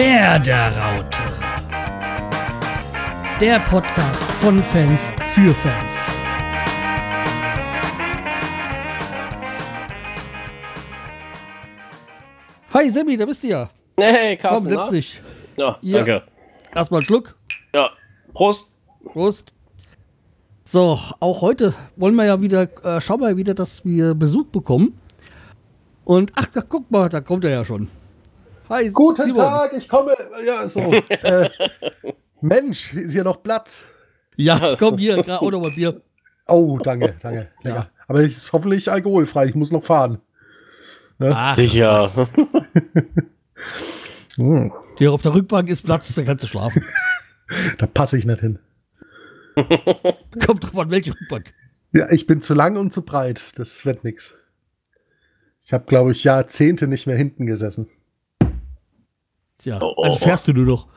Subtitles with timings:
[0.00, 1.22] Werderaute.
[3.38, 5.94] Der Podcast von Fans für Fans.
[12.72, 13.68] Hi Sammy, da bist du ja.
[13.98, 14.68] Hey, Komm, Carsten.
[14.70, 14.90] setz na?
[14.90, 15.22] dich.
[15.58, 15.96] Ja, Ja.
[15.98, 16.22] danke.
[16.74, 17.36] Erstmal einen Schluck.
[17.74, 17.90] Ja,
[18.32, 18.68] Prost.
[19.04, 19.52] Prost.
[20.64, 24.98] So, auch heute wollen wir ja wieder, äh, schauen wir wieder, dass wir Besuch bekommen.
[26.04, 27.88] Und ach, da, guck mal, da kommt er ja schon.
[28.70, 29.42] Hi, Guten Simon.
[29.42, 30.14] Tag, ich komme.
[30.46, 30.80] Ja, so.
[31.08, 31.50] äh,
[32.40, 33.84] Mensch, ist hier noch Platz?
[34.36, 36.00] Ja, komm hier, gerade auch noch mal Bier.
[36.46, 37.48] Oh, danke, dange.
[37.64, 37.90] Lecker.
[38.06, 39.46] Aber es ist hoffentlich alkoholfrei.
[39.46, 40.20] Ich muss noch fahren.
[41.18, 42.08] Ach, Sicher.
[44.36, 46.82] Hm, hier auf der Rückbank ist Platz, da kannst du schlafen.
[47.78, 48.58] da passe ich nicht hin.
[50.46, 51.52] Kommt drauf an, welche Rückbank.
[51.92, 53.58] Ja, ich bin zu lang und zu breit.
[53.58, 54.38] Das wird nix.
[55.60, 57.90] Ich habe, glaube ich, Jahrzehnte nicht mehr hinten gesessen.
[59.60, 60.88] Tja, Oh, oh, also fährst du nur noch.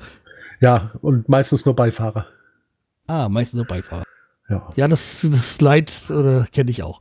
[0.62, 2.28] Ja, und meistens nur Beifahrer.
[3.08, 4.04] Ah, meistens nur Beifahrer.
[4.50, 4.70] Ja.
[4.76, 7.00] Ja, das, das Leid äh, kenne ich auch.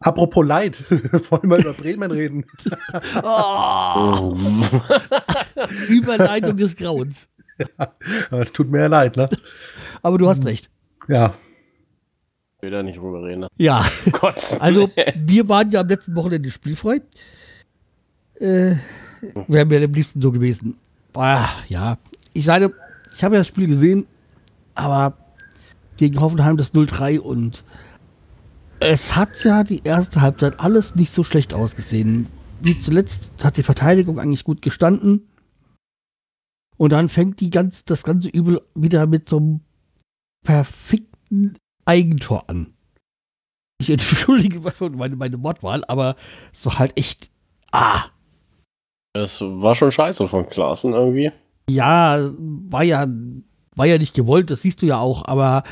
[0.00, 0.76] Apropos Leid,
[1.30, 2.44] wollen wir über Bremen reden?
[3.22, 4.36] Oh,
[5.88, 7.28] Überleitung des Grauens.
[8.30, 9.28] Aber Tut mir ja leid, ne?
[10.02, 10.70] Aber du hast recht.
[11.08, 11.34] Ja.
[12.56, 13.40] Ich will da nicht drüber reden.
[13.42, 13.48] ne?
[13.56, 14.60] Ja, Oh Gott.
[14.60, 17.00] also wir waren ja am letzten Wochenende spielfrei.
[18.40, 18.74] Äh,
[19.48, 20.76] Wäre mir am liebsten so gewesen.
[21.14, 21.98] Ach, ja.
[22.32, 22.72] Ich sage,
[23.16, 24.06] ich habe ja das Spiel gesehen,
[24.74, 25.16] aber
[25.96, 27.64] gegen Hoffenheim das 0-3 und
[28.80, 32.26] es hat ja die erste Halbzeit alles nicht so schlecht ausgesehen.
[32.60, 35.28] Wie zuletzt hat die Verteidigung eigentlich gut gestanden.
[36.76, 39.60] Und dann fängt die ganz, das ganze Übel wieder mit so einem
[40.44, 42.74] perfekten Eigentor an.
[43.78, 46.16] Ich entschuldige meine, meine Wortwahl, aber
[46.52, 47.30] es war halt echt.
[47.70, 48.04] Ah,
[49.14, 51.32] Das war schon scheiße von Klaassen irgendwie.
[51.70, 53.06] ja, war ja,
[53.76, 55.62] war ja nicht gewollt, das siehst du ja auch, aber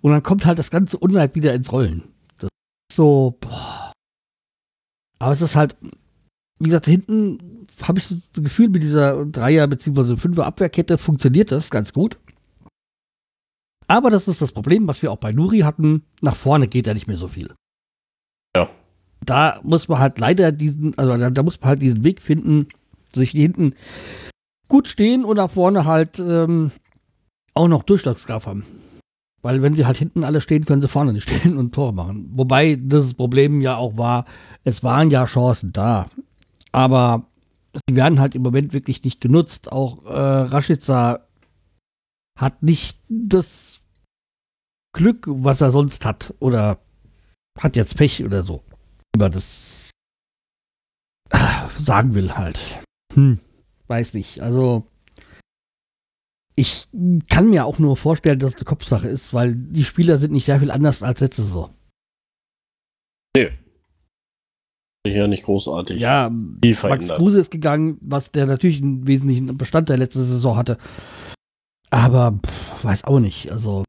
[0.00, 2.04] und dann kommt halt das ganze Unleid wieder ins Rollen.
[2.38, 2.48] Das
[2.90, 3.92] ist so, boah.
[5.18, 5.76] Aber es ist halt,
[6.58, 10.16] wie gesagt, hinten habe ich das Gefühl, mit dieser Dreier- bzw.
[10.16, 12.18] Fünfer Abwehrkette funktioniert das ganz gut.
[13.88, 16.02] Aber das ist das Problem, was wir auch bei Nuri hatten.
[16.20, 17.54] Nach vorne geht da nicht mehr so viel.
[18.56, 18.68] Ja.
[19.24, 22.66] Da muss man halt leider diesen, also da, da muss man halt diesen Weg finden,
[23.18, 23.74] sich hinten
[24.68, 26.72] gut stehen und nach vorne halt ähm,
[27.54, 28.64] auch noch Durchschlagskraft haben.
[29.42, 32.30] Weil wenn sie halt hinten alle stehen, können sie vorne nicht stehen und Tor machen.
[32.32, 34.24] Wobei das Problem ja auch war,
[34.64, 36.10] es waren ja Chancen da.
[36.72, 37.26] Aber
[37.88, 39.70] sie werden halt im Moment wirklich nicht genutzt.
[39.70, 41.26] Auch äh, Rashica
[42.38, 43.80] hat nicht das
[44.92, 46.34] Glück, was er sonst hat.
[46.40, 46.78] Oder
[47.58, 48.62] hat jetzt Pech oder so.
[49.16, 49.90] Man das
[51.78, 52.58] sagen will halt.
[53.16, 53.40] Hm,
[53.88, 54.42] weiß nicht.
[54.42, 54.84] Also
[56.54, 56.88] ich
[57.28, 60.44] kann mir auch nur vorstellen, dass es eine Kopfsache ist, weil die Spieler sind nicht
[60.44, 61.70] sehr viel anders als letzte Saison.
[65.06, 66.00] Sicher nicht großartig.
[66.00, 66.30] Ja,
[66.62, 67.08] Viel Max.
[67.08, 70.78] Kruse ist gegangen, was der natürlich einen wesentlichen Bestandteil letzte Saison hatte.
[71.90, 73.52] Aber pff, weiß auch nicht.
[73.52, 73.84] Also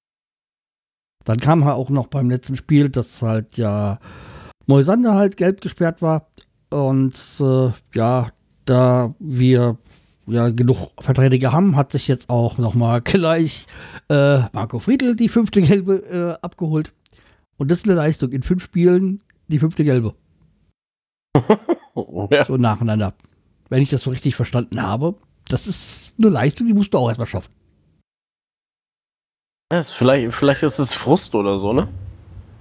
[1.25, 3.99] dann kam halt auch noch beim letzten Spiel, dass halt ja
[4.67, 6.27] Moisander halt gelb gesperrt war.
[6.69, 8.29] Und äh, ja,
[8.69, 9.77] da wir
[10.27, 13.65] ja genug Verträge haben, hat sich jetzt auch nochmal gleich
[14.09, 16.93] äh, Marco Friedl die fünfte gelbe äh, abgeholt.
[17.57, 18.31] Und das ist eine Leistung.
[18.31, 20.13] In fünf Spielen die fünfte gelbe.
[22.29, 22.45] Ja.
[22.45, 23.15] So nacheinander.
[23.69, 25.15] Wenn ich das so richtig verstanden habe.
[25.47, 27.51] Das ist eine Leistung, die musst du auch erstmal schaffen.
[29.69, 31.87] Das ist vielleicht, vielleicht ist es Frust oder so, ne?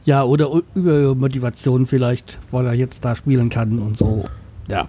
[0.06, 4.25] Ja, oder u- Übermotivation vielleicht, weil er jetzt da spielen kann und so.
[4.69, 4.88] Ja.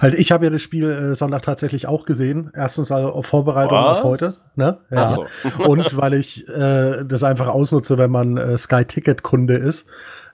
[0.00, 2.50] Halt, ich habe ja das Spiel äh, Sonntag tatsächlich auch gesehen.
[2.54, 3.98] Erstens also auf Vorbereitung Was?
[3.98, 4.34] auf heute.
[4.56, 4.78] Ne?
[4.90, 5.04] Ja.
[5.04, 5.26] Ach so.
[5.68, 9.86] Und weil ich äh, das einfach ausnutze, wenn man äh, Sky Ticket Kunde ist.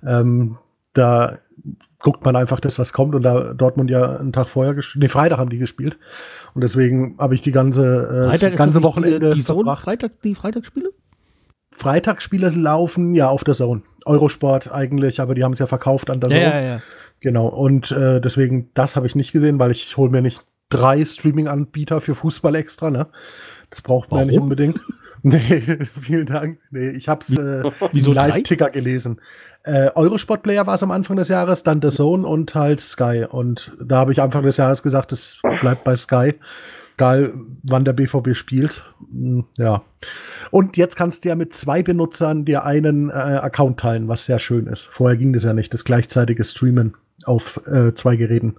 [0.05, 0.59] Ähm,
[0.93, 1.39] da
[1.99, 3.15] guckt man einfach das, was kommt.
[3.15, 5.99] Und da Dortmund ja einen Tag vorher gespielt, nee, Freitag haben die gespielt.
[6.55, 9.85] Und deswegen habe ich die ganze, äh, Freitag das ist ganze Wochenende die, die verbracht.
[9.85, 10.91] Freitag, die Freitagsspiele?
[11.73, 13.83] Freitagsspiele laufen ja auf der Zone.
[14.07, 16.43] Eurosport eigentlich, aber die haben es ja verkauft an der Zone.
[16.43, 16.81] ja, ja.
[17.21, 21.05] Genau, und äh, deswegen, das habe ich nicht gesehen, weil ich hole mir nicht drei
[21.05, 23.07] Streaming-Anbieter für Fußball extra, ne?
[23.71, 24.45] Das braucht man ja nicht Warum?
[24.45, 24.81] unbedingt.
[25.23, 26.61] Nee, vielen Dank.
[26.71, 28.13] Nee, ich habe es äh, wieso?
[28.13, 29.21] Live-Ticker gelesen.
[29.65, 33.25] Äh, Eurosport-Player war es am Anfang des Jahres, dann The Zone und halt Sky.
[33.29, 36.35] Und da habe ich Anfang des Jahres gesagt, es bleibt bei Sky.
[36.97, 37.33] Egal,
[37.65, 38.85] wann der BVB spielt.
[39.11, 39.83] Hm, Ja.
[40.53, 44.39] Und jetzt kannst du ja mit zwei Benutzern dir einen äh, Account teilen, was sehr
[44.39, 44.85] schön ist.
[44.85, 46.95] Vorher ging das ja nicht, das gleichzeitige Streamen
[47.27, 48.57] auf äh, zwei Geräten.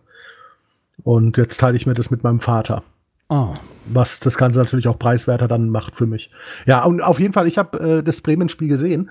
[1.03, 2.83] Und jetzt teile ich mir das mit meinem Vater.
[3.29, 3.55] Oh.
[3.85, 6.31] Was das Ganze natürlich auch preiswerter dann macht für mich.
[6.65, 9.09] Ja, und auf jeden Fall, ich habe äh, das Bremen-Spiel gesehen.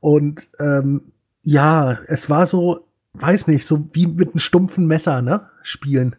[0.00, 1.12] Und ähm,
[1.42, 5.48] ja, es war so, weiß nicht, so wie mit einem stumpfen Messer, ne?
[5.62, 6.16] Spielen.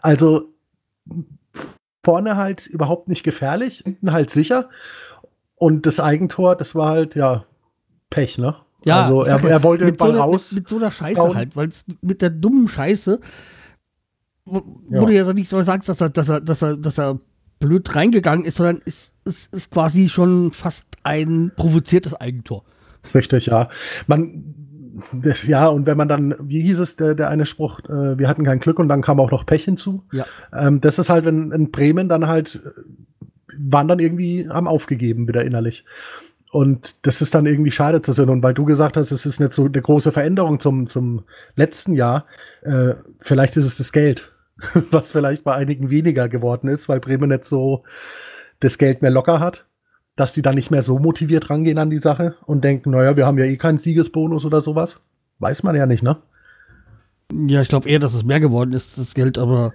[0.00, 0.52] Also
[2.04, 4.68] vorne halt überhaupt nicht gefährlich, hinten halt sicher.
[5.56, 7.44] Und das Eigentor, das war halt, ja,
[8.10, 8.56] Pech, ne?
[8.84, 10.52] Ja, also er, er wollte mit so, einer, raus.
[10.52, 11.34] mit, mit so einer Scheiße rauen.
[11.34, 13.20] halt, weil es mit der dummen Scheiße,
[14.44, 15.00] wo, Ja.
[15.00, 17.18] wo du ja nicht so sagst, dass er, dass er, dass er, dass er
[17.60, 22.64] blöd reingegangen ist, sondern es ist, ist quasi schon fast ein provoziertes Eigentor.
[23.14, 23.70] Richtig, ja.
[24.06, 24.54] Man,
[25.46, 28.44] ja, und wenn man dann, wie hieß es, der, der eine Spruch, äh, wir hatten
[28.44, 30.04] kein Glück und dann kam auch noch Pech hinzu.
[30.12, 30.26] Ja.
[30.52, 32.70] Ähm, das ist halt, wenn in Bremen dann halt, äh,
[33.58, 35.84] waren dann irgendwie, haben aufgegeben wieder innerlich.
[36.54, 38.28] Und das ist dann irgendwie schade zu sehen.
[38.28, 41.24] Und weil du gesagt hast, es ist nicht so eine große Veränderung zum, zum
[41.56, 42.26] letzten Jahr,
[42.62, 44.30] äh, vielleicht ist es das Geld,
[44.92, 47.82] was vielleicht bei einigen weniger geworden ist, weil Bremen nicht so
[48.60, 49.66] das Geld mehr locker hat,
[50.14, 53.26] dass die dann nicht mehr so motiviert rangehen an die Sache und denken, naja, wir
[53.26, 55.00] haben ja eh keinen Siegesbonus oder sowas.
[55.40, 56.18] Weiß man ja nicht, ne?
[57.32, 59.72] Ja, ich glaube eher, dass es mehr geworden ist, das Geld, aber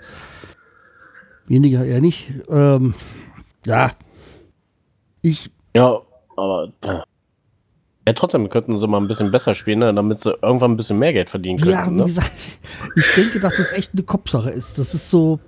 [1.45, 2.31] weniger eher nicht.
[2.47, 2.93] Ähm,
[3.65, 3.91] ja.
[5.21, 5.99] Ich, Ja,
[6.39, 7.03] aber.
[8.07, 10.97] Ja, trotzdem könnten sie mal ein bisschen besser spielen, ne, damit sie irgendwann ein bisschen
[10.97, 11.71] mehr Geld verdienen können.
[11.71, 12.05] ja, wie ne?
[12.05, 12.31] gesagt,
[12.95, 14.79] ich denke, dass das echt eine Kopfsache ist.
[14.79, 15.39] Das ist so.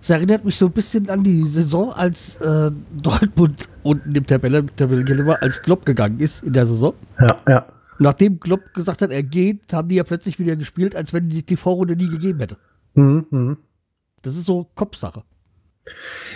[0.00, 2.70] Es erinnert mich so ein bisschen an die Saison, als äh,
[3.00, 6.92] Dortmund unten im Tabelle, Tabellenkeller als Klopp gegangen ist in der Saison.
[7.18, 7.66] Ja, ja.
[7.98, 11.46] Nachdem Klopp gesagt hat, er geht, haben die ja plötzlich wieder gespielt, als wenn die
[11.46, 12.58] die Vorrunde nie gegeben hätte.
[12.92, 13.56] Mhm, mhm.
[14.20, 15.22] Das ist so Kopfsache.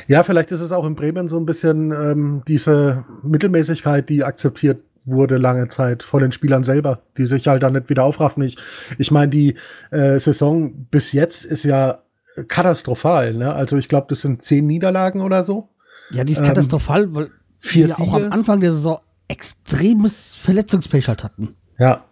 [0.06, 4.82] Ja, vielleicht ist es auch in Bremen so ein bisschen ähm, diese Mittelmäßigkeit, die akzeptiert
[5.04, 8.42] wurde lange Zeit von den Spielern selber, die sich halt dann nicht wieder aufraffen.
[8.42, 8.58] Ich,
[8.98, 9.56] ich meine, die
[9.90, 12.02] äh, Saison bis jetzt ist ja
[12.48, 13.34] katastrophal.
[13.34, 13.52] Ne?
[13.52, 15.70] Also ich glaube, das sind zehn Niederlagen oder so.
[16.10, 17.28] Ja, die ist Ähm, katastrophal, weil
[17.60, 18.32] wir auch am Siege.
[18.32, 21.56] Anfang der Saison extremes Verletzungspech halt hatten.
[21.78, 22.04] Ja.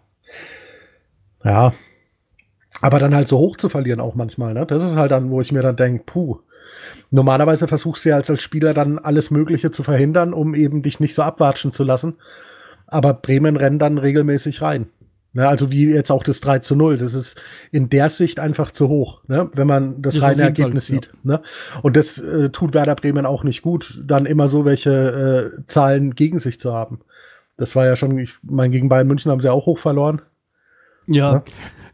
[1.44, 1.72] Ja.
[2.80, 4.66] Aber dann halt so hoch zu verlieren auch manchmal, ne?
[4.66, 6.40] Das ist halt dann, wo ich mir dann denke, puh.
[7.10, 11.00] Normalerweise versuchst du ja als, als Spieler dann alles Mögliche zu verhindern, um eben dich
[11.00, 12.16] nicht so abwatschen zu lassen.
[12.86, 14.86] Aber Bremen rennt dann regelmäßig rein.
[15.32, 16.96] Ne, also wie jetzt auch das 3 zu 0.
[16.96, 17.36] Das ist
[17.70, 20.88] in der Sicht einfach zu hoch, ne, wenn man das Das reine jeden Fall, Ergebnis
[20.88, 20.94] ja.
[20.94, 21.10] sieht.
[21.24, 21.42] Ne?
[21.82, 26.14] Und das äh, tut Werder Bremen auch nicht gut, dann immer so welche äh, Zahlen
[26.14, 27.00] gegen sich zu haben.
[27.58, 30.22] Das war ja schon, ich meine, gegen Bayern München haben sie auch hoch verloren.
[31.06, 31.44] Ja, Ja.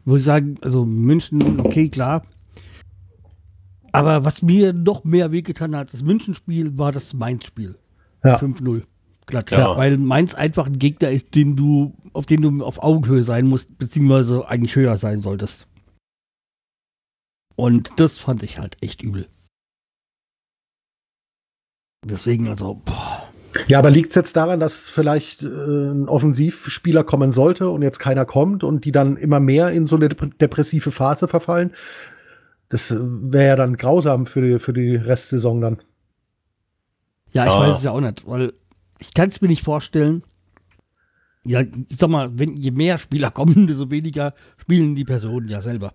[0.05, 2.23] würde ich sagen, also München, okay, klar.
[3.93, 7.77] Aber was mir noch mehr wehgetan hat, das München-Spiel war das Mainz-Spiel.
[8.23, 8.37] Ja.
[8.37, 8.83] 5-0.
[9.25, 9.51] Klatsch.
[9.53, 9.77] Ja.
[9.77, 13.77] Weil Mainz einfach ein Gegner ist, den du, auf den du auf Augenhöhe sein musst,
[13.77, 15.67] beziehungsweise eigentlich höher sein solltest.
[17.55, 19.27] Und das fand ich halt echt übel.
[22.05, 23.29] Deswegen, also, boah.
[23.67, 27.99] Ja, aber liegt es jetzt daran, dass vielleicht äh, ein Offensivspieler kommen sollte und jetzt
[27.99, 31.71] keiner kommt und die dann immer mehr in so eine dep- depressive Phase verfallen?
[32.73, 35.77] Das wäre ja dann grausam für die, für die Restsaison dann.
[37.31, 37.59] Ja, ich Ja.
[37.59, 38.51] weiß es ja auch nicht, weil
[38.97, 40.23] ich kann es mir nicht vorstellen.
[41.45, 45.61] Ja, ich sag mal, wenn je mehr Spieler kommen, desto weniger spielen die Personen ja
[45.61, 45.93] selber.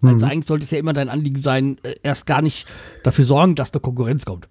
[0.00, 0.32] Also Mhm.
[0.32, 2.66] eigentlich sollte es ja immer dein Anliegen sein, äh, erst gar nicht
[3.02, 4.48] dafür sorgen, dass eine Konkurrenz kommt.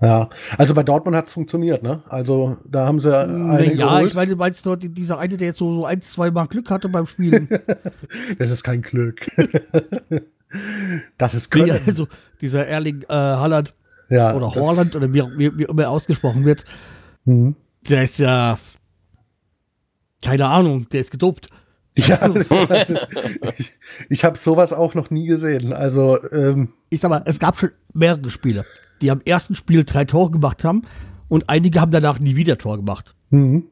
[0.00, 2.02] Ja, also bei Dortmund hat es funktioniert, ne?
[2.08, 4.08] Also da haben sie eine ja, geholt.
[4.08, 6.88] ich meine, du meinst dieser eine, der jetzt so, so ein, zwei Mal Glück hatte
[6.88, 7.48] beim Spielen.
[8.38, 9.26] Das ist kein Glück.
[11.18, 11.80] das ist Nee, Können.
[11.86, 12.08] also
[12.40, 13.74] dieser Erling äh, Haaland
[14.08, 16.64] ja, oder Haaland oder wie, wie, wie immer er ausgesprochen wird,
[17.24, 17.56] Mhm.
[17.88, 18.56] der ist ja
[20.22, 21.48] keine Ahnung, der ist gedopt.
[21.96, 23.06] Ja, ist,
[23.56, 23.72] ich,
[24.10, 25.72] ich habe sowas auch noch nie gesehen.
[25.72, 28.64] Also, ähm, ich sag mal, es gab schon mehrere Spiele,
[29.00, 30.82] die am ersten Spiel drei Tore gemacht haben
[31.28, 33.14] und einige haben danach nie wieder Tor gemacht.
[33.30, 33.64] mhm.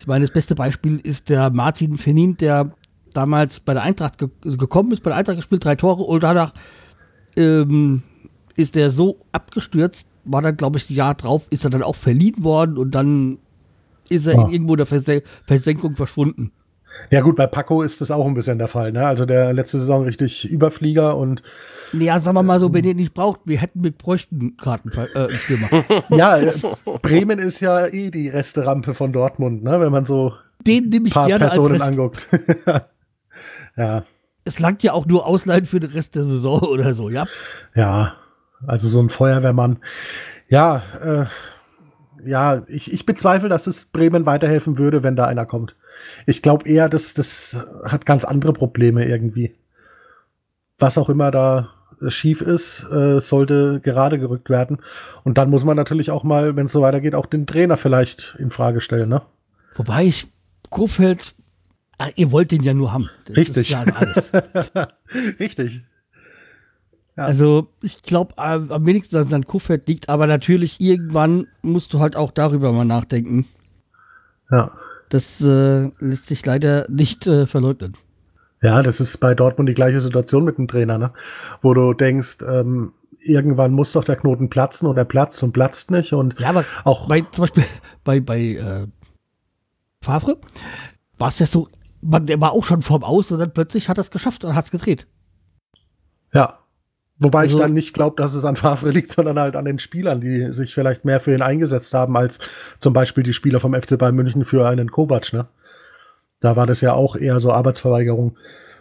[0.00, 2.74] Ich meine, das beste Beispiel ist der Martin Fenin, der
[3.12, 6.52] damals bei der Eintracht ge gekommen ist, bei der Eintracht gespielt, drei Tore und danach
[7.36, 8.02] ähm,
[8.56, 11.96] ist er so abgestürzt, war dann, glaube ich, ein Jahr drauf, ist er dann auch
[11.96, 13.38] verliehen worden und dann
[14.08, 14.48] ist er Ah.
[14.50, 16.52] irgendwo in der Verse Versenkung verschwunden.
[17.10, 18.92] ja gut, bei Paco ist das auch ein bisschen der Fall.
[18.92, 19.06] Ne?
[19.06, 21.42] Also der letzte Saison richtig Überflieger und
[21.94, 25.08] Ja, sagen wir mal so, wenn ihr nicht braucht, wir hätten mit bräuchten Karten äh,
[25.18, 25.68] einen Stürmer.
[26.10, 26.52] ja, äh,
[27.00, 29.80] Bremen ist ja eh die Resterampe von Dortmund, ne?
[29.80, 30.34] wenn man so
[30.66, 31.88] Den nehme ich paar gerne als Personen Rest.
[31.90, 32.28] anguckt.
[33.76, 34.04] ja,
[34.44, 37.26] Es langt ja auch nur Ausleihen für den Rest der Saison oder so, ja.
[37.74, 38.14] ja,
[38.66, 39.78] also so ein Feuerwehrmann.
[40.48, 41.26] Ja, äh,
[42.24, 45.74] ja, ich, ich bezweifle, dass es Bremen weiterhelfen würde, wenn da einer kommt.
[46.26, 49.54] Ich glaube eher, dass das hat ganz andere Probleme irgendwie.
[50.78, 51.70] Was auch immer da
[52.08, 54.78] schief ist, äh, sollte gerade gerückt werden.
[55.24, 58.36] Und dann muss man natürlich auch mal, wenn es so weitergeht, auch den Trainer vielleicht
[58.38, 59.22] in Frage stellen, ne?
[59.74, 60.26] Wobei ich
[60.70, 61.34] Kofeld,
[62.02, 63.08] ah, ihr wollt den ja nur haben.
[63.26, 63.56] Das Richtig.
[63.56, 64.32] Ist ja alles.
[65.40, 65.82] Richtig.
[67.16, 67.24] Ja.
[67.24, 72.30] Also ich glaube, am wenigsten an Kofeld liegt, aber natürlich irgendwann musst du halt auch
[72.30, 73.46] darüber mal nachdenken.
[74.50, 74.72] Ja.
[75.10, 77.96] Das äh, lässt sich leider nicht äh, verleugnen.
[78.62, 81.12] Ja, das ist bei Dortmund die gleiche Situation mit dem Trainer, ne?
[81.60, 85.90] Wo du denkst, ähm, irgendwann muss doch der Knoten platzen und er platzt und platzt
[85.90, 86.12] nicht.
[86.14, 87.64] Und Ja, aber auch bei zum Beispiel
[88.04, 88.86] bei, bei äh,
[90.00, 90.38] Favre
[91.18, 91.68] war es ja so,
[92.02, 94.54] man, der war auch schon vorm Aus und dann plötzlich hat er es geschafft und
[94.54, 95.06] hat es gedreht.
[96.32, 96.58] Ja.
[97.18, 99.78] Wobei ich Also- dann nicht glaube, dass es an Favre liegt, sondern halt an den
[99.78, 102.40] Spielern, die sich vielleicht mehr für ihn eingesetzt haben, als
[102.80, 105.32] zum Beispiel die Spieler vom FC Bayern München für einen Kovac.
[105.32, 105.46] Ne?
[106.40, 108.36] Da war das ja auch eher so Arbeitsverweigerung,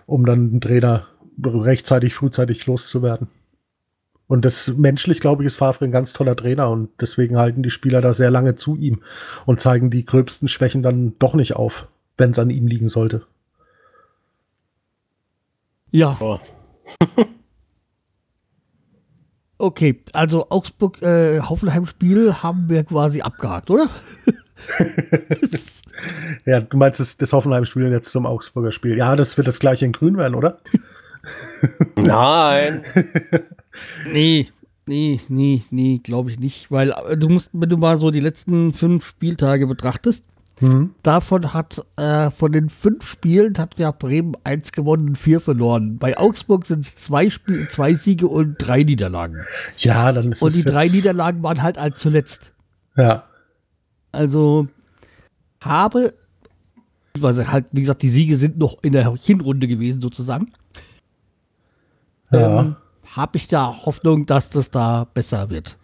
[0.08, 1.06] um dann den Trainer
[1.44, 3.28] rechtzeitig, frühzeitig loszuwerden.
[4.28, 7.70] Und das menschlich, glaube ich, ist Favre ein ganz toller Trainer und deswegen halten die
[7.70, 9.02] Spieler da sehr lange zu ihm
[9.46, 11.88] und zeigen die gröbsten Schwächen dann doch nicht auf,
[12.18, 13.26] wenn es an ihm liegen sollte.
[15.92, 16.40] Ja, Oh.
[19.58, 20.02] okay.
[20.14, 23.88] Also Augsburg, äh, Hoffenheim-Spiel haben wir quasi abgehakt, oder?
[26.46, 28.96] Ja, du meinst das, das Hoffenheim-Spiel jetzt zum Augsburger Spiel.
[28.98, 30.60] Ja, das wird das gleiche in Grün werden, oder?
[31.96, 32.84] Nein.
[34.12, 34.48] Nee,
[34.88, 36.72] nee, nee, nee, glaube ich nicht.
[36.72, 40.24] Weil äh, du musst, wenn du mal so die letzten fünf Spieltage betrachtest,
[40.62, 40.94] Mhm.
[41.04, 45.98] davon hat äh, von den fünf Spielen hat ja Bremen eins gewonnen und vier verloren.
[45.98, 49.38] Bei Augsburg sind es zwei, Spiel, zwei Siege und drei Niederlagen.
[49.78, 52.54] Ja, dann ist Und die drei Niederlagen waren halt als zuletzt.
[52.96, 53.24] Ja,
[54.12, 54.68] Also
[55.62, 56.14] habe,
[57.22, 60.52] also halt, wie gesagt, die Siege sind noch in der Hinrunde gewesen sozusagen.
[62.32, 62.62] ja.
[62.62, 62.76] ähm,
[63.16, 65.78] habe ich da Hoffnung, dass das da besser wird.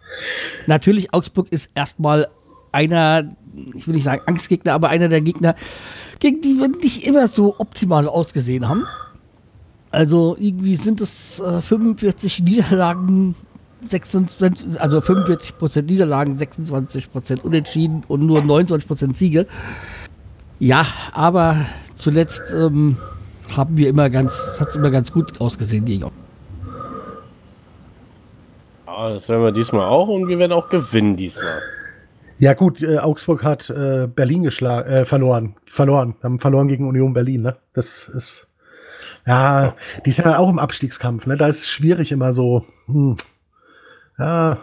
[0.66, 2.26] Natürlich, Augsburg ist erstmal
[2.72, 3.28] einer,
[3.76, 5.54] ich will nicht sagen Angstgegner, aber einer der Gegner,
[6.18, 8.84] gegen die wir nicht immer so optimal ausgesehen haben.
[9.90, 13.34] Also irgendwie sind es äh, 45 Niederlagen,
[13.86, 19.46] 26, also 45% Niederlagen, 26% Unentschieden und nur 29% Siege.
[20.58, 21.56] Ja, aber
[21.94, 22.96] zuletzt ähm,
[23.56, 26.10] haben wir immer ganz, hat es immer ganz gut ausgesehen gegen.
[28.86, 31.62] Ja, das werden wir diesmal auch und wir werden auch gewinnen diesmal.
[32.38, 35.56] Ja gut, äh, Augsburg hat äh, Berlin geschlagen, äh, verloren.
[35.66, 36.14] Verloren.
[36.22, 37.56] Haben verloren gegen Union Berlin, ne?
[37.72, 38.46] Das ist.
[39.26, 39.74] Ja,
[40.06, 41.36] die sind ja auch im Abstiegskampf, ne?
[41.36, 42.64] Da ist es schwierig immer so.
[42.86, 43.16] Hm.
[44.18, 44.58] Ja,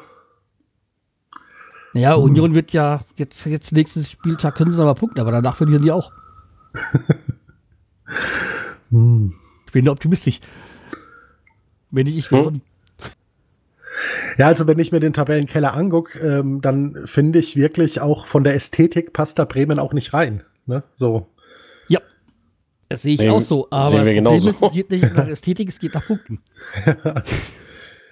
[1.94, 5.82] Ja, Union wird ja jetzt, jetzt nächstes Spieltag können sie aber punkten, aber danach verlieren
[5.82, 6.12] die auch.
[8.90, 9.34] hm.
[9.66, 10.42] Ich bin optimistisch.
[11.92, 12.62] Wenn nicht ich Hm.
[14.38, 18.44] Ja, also wenn ich mir den Tabellenkeller angucke, ähm, dann finde ich wirklich auch von
[18.44, 20.44] der Ästhetik passt da Bremen auch nicht rein.
[20.66, 20.84] Ne?
[20.98, 21.28] So.
[21.88, 22.00] Ja.
[22.90, 23.68] Das sehe ich Sehen- auch so.
[23.70, 26.40] Aber das Problem ist, es geht nicht nach Ästhetik, es geht nach Punkten.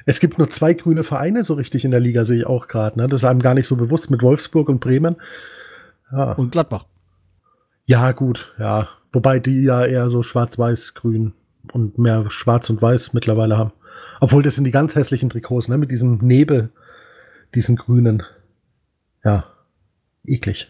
[0.05, 3.00] Es gibt nur zwei grüne Vereine so richtig in der Liga, sehe ich auch gerade.
[3.00, 3.07] Ne?
[3.07, 5.15] Das ist einem gar nicht so bewusst mit Wolfsburg und Bremen.
[6.12, 6.88] Ja, Und Gladbach.
[7.85, 8.89] ja gut, ja.
[9.13, 11.33] Wobei die ja eher so schwarz-weiß-grün
[11.71, 13.71] und mehr schwarz und weiß mittlerweile haben.
[14.24, 15.77] Obwohl das sind die ganz hässlichen Trikots, ne?
[15.77, 16.70] Mit diesem Nebel,
[17.56, 18.24] diesen grünen.
[19.25, 19.44] Ja,
[20.25, 20.70] eklig.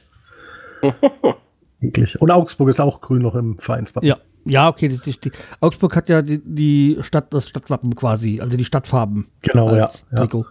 [1.81, 2.19] eklig.
[2.19, 4.07] Und Augsburg ist auch grün noch im Vereinswappen.
[4.09, 4.17] Ja.
[4.45, 4.89] Ja, okay.
[4.89, 5.31] Das ist die,
[5.61, 9.83] Augsburg hat ja die, die Stadt, das Stadtwappen quasi, also die Stadtfarben Genau, ja.
[9.83, 10.17] als Ja.
[10.17, 10.45] Trikot.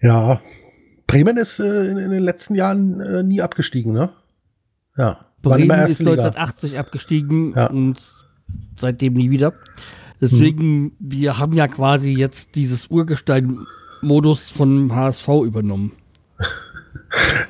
[0.00, 0.40] ja.
[1.08, 4.10] Bremen ist äh, in, in den letzten Jahren äh, nie abgestiegen, ne?
[4.96, 5.26] Ja.
[5.42, 6.12] Bremen ist Liga.
[6.12, 7.66] 1980 abgestiegen Ja.
[7.66, 7.98] und
[8.76, 9.54] seitdem nie wieder.
[10.20, 15.92] Deswegen, wir haben ja quasi jetzt dieses Urgestein-Modus von HSV übernommen.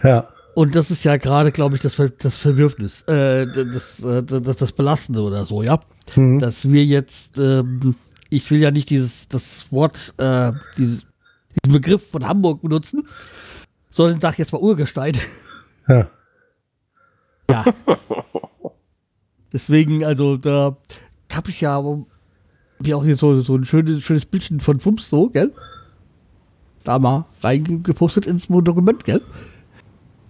[0.05, 0.29] Ja.
[0.55, 4.57] Und das ist ja gerade, glaube ich, das, Ver das Verwürfnis, äh, das, äh, das,
[4.57, 5.81] das Belastende oder so, ja.
[6.17, 6.39] Mhm.
[6.39, 7.95] Dass wir jetzt, ähm,
[8.31, 11.07] ich will ja nicht dieses, das Wort, äh, dieses,
[11.65, 13.07] diesen Begriff von Hamburg benutzen,
[13.91, 15.17] sondern sag jetzt mal Urgestein.
[15.89, 16.09] ja.
[17.51, 17.65] Ja.
[19.53, 20.77] Deswegen, also da
[21.33, 21.83] habe ich ja
[22.81, 25.53] wie auch hier so, so ein schönes, schönes Bildchen von Fumps so, gell?
[26.85, 29.21] Da mal reingepostet ins Dokument, gell?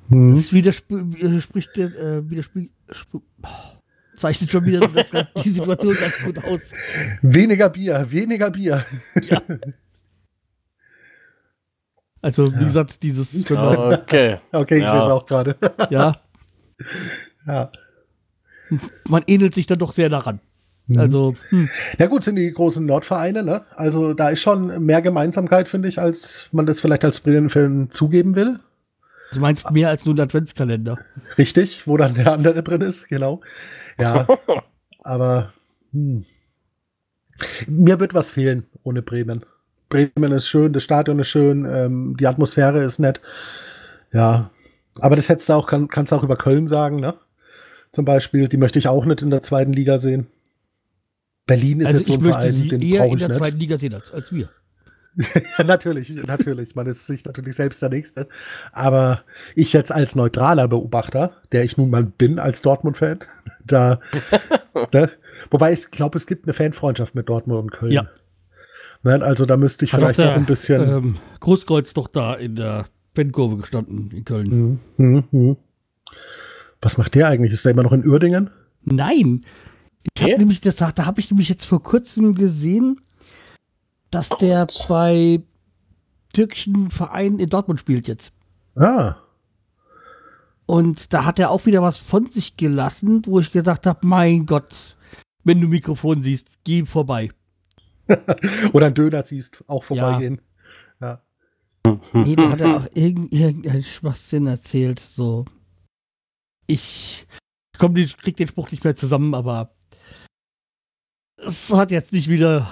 [0.09, 0.35] Mhm.
[0.35, 3.23] Das widerspricht, äh, widerspricht, sp-
[4.17, 5.11] zeichnet schon wieder das,
[5.45, 6.73] die Situation ganz gut aus.
[7.23, 8.85] Weniger Bier, weniger Bier.
[12.21, 14.39] Also, wie gesagt, dieses, man, Okay.
[14.51, 14.89] Okay, ich Ja.
[14.91, 15.57] sehe es auch gerade.
[15.91, 16.17] ja,
[17.47, 17.71] ja.
[19.09, 20.41] man ähnelt sich dann doch sehr daran.
[20.89, 20.99] Mhm.
[20.99, 21.69] Also, hm.
[21.99, 23.65] Ja gut, sind die großen Nordvereine, ne?
[23.77, 28.35] Also da ist schon mehr Gemeinsamkeit, finde ich, als man das vielleicht als Bremen-Fan zugeben
[28.35, 28.59] will.
[29.33, 30.99] du meinst mehr als nur ein Adventskalender.
[31.37, 33.43] Richtig, wo dann der andere drin ist, genau.
[33.99, 34.27] Ja,
[35.03, 35.53] aber
[35.93, 36.25] hm.
[37.67, 39.45] mir wird was fehlen ohne Bremen.
[39.91, 43.21] Bremen ist schön, das Stadion ist schön, ähm, die Atmosphäre ist nett.
[44.13, 44.51] Ja,
[45.01, 47.15] aber das hättest du auch, kann, kannst du auch über Köln sagen, ne?
[47.91, 50.27] Zum Beispiel, die möchte ich auch nicht in der zweiten Liga sehen.
[51.49, 53.39] Berlin ist Also jetzt so ein möchte Verein, sie den eher in der nicht.
[53.39, 54.49] zweiten Liga sehen als, als wir.
[55.59, 56.77] Ja, natürlich, natürlich.
[56.77, 58.29] Man ist sich natürlich selbst der Nächste.
[58.73, 59.23] Aber
[59.57, 63.21] ich jetzt als neutraler Beobachter, der ich nun mal bin als Dortmund-Fan,
[63.67, 63.99] da,
[64.93, 65.11] ne?
[65.51, 67.93] wobei ich glaube, es gibt eine Fanfreundschaft mit Dortmund und Köln.
[67.93, 68.07] Ja.
[69.03, 69.23] Ne?
[69.23, 70.89] Also da müsste ich Hat vielleicht noch ein bisschen.
[70.89, 72.85] Ähm, Großkreuz doch da in der
[73.17, 74.51] Fankurve gestanden in Köln.
[74.51, 75.57] Hm, hm, hm.
[76.83, 77.53] Was macht der eigentlich?
[77.53, 78.51] Ist der immer noch in Uerdingen?
[78.85, 79.45] Nein.
[80.15, 83.01] Ich habe nämlich das, da habe ich nämlich jetzt vor kurzem gesehen,
[84.11, 85.43] dass der bei
[86.33, 88.33] türkischen Vereinen in Dortmund spielt jetzt.
[88.77, 89.17] Ah,
[90.67, 94.47] Und da hat er auch wieder was von sich gelassen, wo ich gesagt habe, mein
[94.47, 94.97] Gott,
[95.45, 97.31] wenn du Mikrofon siehst, geh vorbei.
[98.73, 100.41] oder ein Döner siehst, auch vorbeigehen.
[101.01, 101.23] Ja.
[102.13, 105.01] Nee, da hat er auch irgend, irgendeinen Schwachsinn erzählt.
[105.01, 105.47] So.
[106.67, 107.27] Ich
[107.79, 109.75] komm, den, krieg den Spruch nicht mehr zusammen, aber
[111.49, 112.67] es hat jetzt nicht wieder,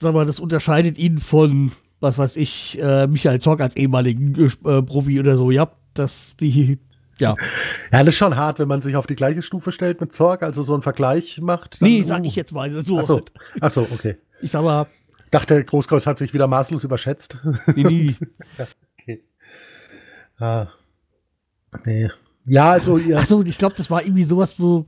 [0.00, 4.82] sag mal, das unterscheidet ihn von, was weiß ich, äh, Michael Zorc als ehemaligen äh,
[4.82, 5.50] Profi oder so.
[5.50, 6.78] Ja, dass die,
[7.18, 7.34] ja.
[7.92, 10.42] ja, das ist schon hart, wenn man sich auf die gleiche Stufe stellt mit Zorg,
[10.42, 11.78] also so einen Vergleich macht.
[11.80, 12.98] Nee, dann- sag ich jetzt mal so.
[12.98, 13.32] Ach so, halt.
[13.60, 14.16] ach so, okay.
[14.42, 14.86] Ich sag mal,
[15.30, 17.36] Dachte, Großkreuz hat sich wieder maßlos überschätzt.
[17.74, 18.14] nee, nee.
[19.02, 19.24] Okay.
[20.38, 20.68] Ah.
[21.84, 22.08] Nee.
[22.46, 23.18] Ja, also ihr.
[23.18, 24.86] Achso, ich glaube, das war irgendwie sowas, wo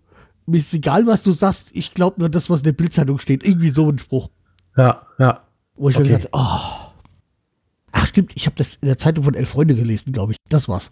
[0.49, 3.45] mir ist egal, was du sagst, ich glaube nur das, was in der Bildzeitung steht.
[3.45, 4.31] Irgendwie so ein Spruch.
[4.77, 5.45] Ja, ja.
[5.77, 6.15] Wo ich mir Okay.
[6.15, 6.93] gesagt habe, oh.
[7.93, 10.39] Ach stimmt, ich habe das in der Zeitung von Elf Freunde gelesen, glaube ich.
[10.49, 10.91] Das war's.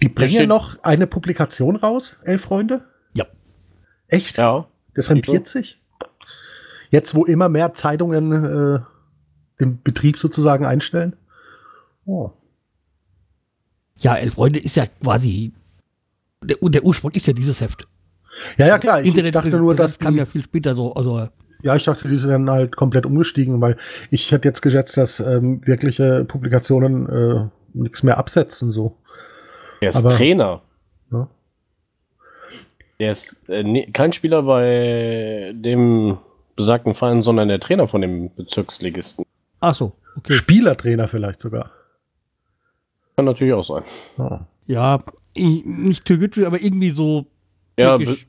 [0.00, 2.84] Die bringen noch eine Publikation raus, Elf Freunde?
[3.14, 3.26] Ja.
[4.08, 4.36] Echt?
[4.36, 4.66] Ja.
[4.94, 5.80] Das rentiert sich?
[6.90, 8.80] Jetzt, wo immer mehr Zeitungen äh,
[9.60, 11.16] den Betrieb sozusagen einstellen?
[12.04, 12.30] Oh.
[14.00, 15.52] Ja, Elf Freunde ist ja quasi.
[16.42, 17.86] Der, der Ursprung ist ja dieses Heft.
[18.56, 19.00] Ja, ja, klar.
[19.00, 20.94] Ich, ich Internet dachte nur, dass kam ja viel später so.
[20.94, 21.28] Also,
[21.62, 23.76] ja, ich dachte, die sind dann halt komplett umgestiegen, weil
[24.10, 28.96] ich hätte jetzt geschätzt, dass ähm, wirkliche Publikationen äh, nichts mehr absetzen, so.
[29.80, 30.62] Der ist Aber- Trainer.
[31.12, 31.28] Ja.
[32.98, 36.18] Der ist äh, nee, kein Spieler bei dem
[36.56, 39.24] besagten Verein, sondern der Trainer von dem Bezirksligisten.
[39.60, 40.32] ach so, okay.
[40.34, 41.70] Spielertrainer vielleicht sogar.
[43.16, 43.82] Kann natürlich auch sein.
[44.18, 44.38] Oh.
[44.66, 45.00] Ja,
[45.34, 47.26] ich, nicht Türkgücü, aber irgendwie so.
[47.78, 48.26] Ja, türkisch.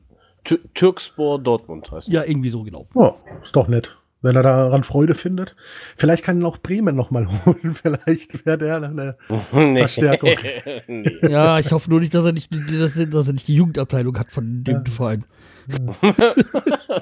[0.73, 2.87] Türkspor Dortmund heißt Ja, irgendwie so, genau.
[2.95, 3.95] Oh, ist doch nett.
[4.21, 5.53] Wenn er daran Freude findet.
[5.97, 7.73] Vielleicht kann ihn auch Bremen nochmal holen.
[7.75, 9.17] Vielleicht wäre der eine.
[9.53, 9.79] nee.
[9.79, 10.29] Verstärkung.
[10.87, 11.11] nee.
[11.27, 13.55] Ja, ich hoffe nur nicht, dass er nicht, die- dass er, dass er nicht die
[13.55, 15.25] Jugendabteilung hat von dem Verein.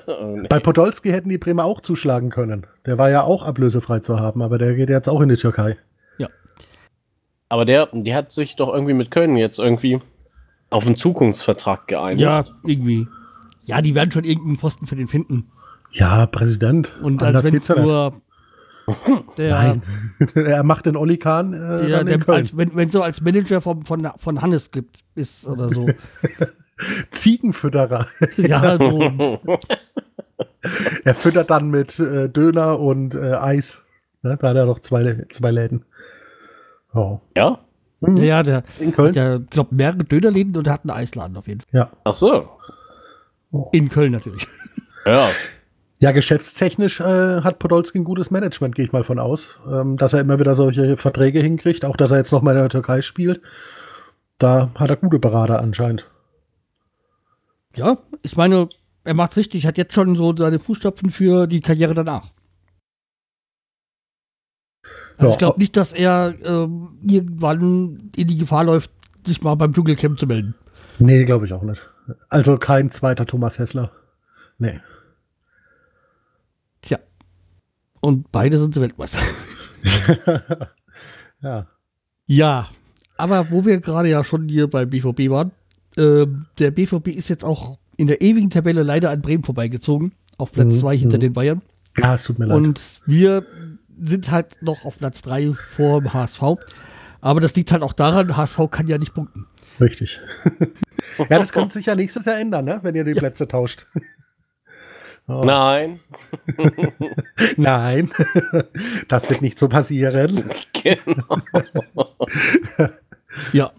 [0.08, 0.48] Oh, nee.
[0.48, 2.66] Bei Podolski hätten die Bremer auch zuschlagen können.
[2.86, 5.78] Der war ja auch ablösefrei zu haben, aber der geht jetzt auch in die Türkei.
[7.52, 10.00] Aber der, der hat sich doch irgendwie mit Köln jetzt irgendwie
[10.70, 12.22] auf einen Zukunftsvertrag geeinigt.
[12.22, 13.10] Ja, irgendwie.
[13.64, 15.52] Ja, die werden schon irgendeinen Pfosten für den finden.
[15.92, 16.94] Ja, Präsident.
[17.02, 18.14] Und als wenn es nur
[19.38, 19.82] der, Nein.
[20.34, 22.38] er macht den Olli Kahn äh, der, dann der in Köln.
[22.38, 25.90] als, wenn wenn so als Manager vom, von, von Hannes gibt, ist oder so.
[27.10, 28.08] Ziegenfütterer.
[28.38, 29.40] ja, so.
[31.04, 33.82] er füttert dann mit äh, Döner und äh, Eis.
[34.22, 34.38] Ne?
[34.40, 35.84] Da hat er noch zwei, zwei Läden.
[36.94, 37.20] Oh.
[37.36, 37.60] ja?
[38.02, 38.18] Mhm.
[38.18, 39.14] Ja, ja, der, In Köln?
[39.14, 41.70] der glaubt mehrere Dönerläden und er hat einen Eisladen auf jeden Fall.
[41.72, 41.92] Ja.
[42.04, 42.50] Ach so.
[43.72, 44.48] In Köln natürlich.
[45.08, 45.32] Ja.
[45.98, 49.58] Ja, geschäftstechnisch äh, hat Podolski ein gutes Management, gehe ich mal von aus.
[49.68, 52.62] Ähm, dass er immer wieder solche Verträge hinkriegt, auch dass er jetzt noch mal in
[52.62, 53.42] der Türkei spielt.
[54.38, 56.06] Da hat er gute Berater anscheinend.
[57.76, 58.70] Ja, ich meine,
[59.04, 62.30] er macht's richtig, hat jetzt schon so seine Fußstapfen für die Karriere danach.
[65.22, 68.92] Also ich glaube nicht, dass er ähm, irgendwann in die Gefahr läuft,
[69.26, 70.56] sich mal beim Dschungelcamp zu melden.
[71.00, 71.82] Nee, glaube ich auch nicht.
[72.30, 73.92] Also kein zweiter Thomas Hessler.
[74.58, 74.80] Nee.
[76.82, 77.00] Tja.
[78.00, 79.20] Und beide sind Weltmeister.
[81.42, 81.68] ja.
[82.26, 82.70] Ja,
[83.18, 85.52] aber wo wir gerade ja schon hier beim BVB waren,
[85.98, 90.52] ähm, der BVB ist jetzt auch in der ewigen Tabelle leider an Bremen vorbeigezogen, auf
[90.52, 91.22] Platz Mhm, 2 hinter mhm.
[91.22, 91.62] den Bayern.
[91.98, 92.58] Ja, es tut mir leid.
[92.58, 93.46] Und wir
[94.02, 96.42] sind halt noch auf Platz 3 vor dem HSV.
[97.22, 99.48] Aber das liegt halt auch daran, HSV kann ja nicht punkten.
[99.80, 100.20] Richtig.
[101.18, 102.80] Ja, das könnte sich ja nächstes Jahr ändern, ne?
[102.84, 103.88] wenn ihr die Plätze tauscht.
[105.28, 105.42] Oh.
[105.46, 106.00] Nein.
[107.58, 108.12] Nein,
[109.08, 110.50] das wird nicht so passieren.
[110.84, 111.42] Genau.
[113.52, 113.72] ja,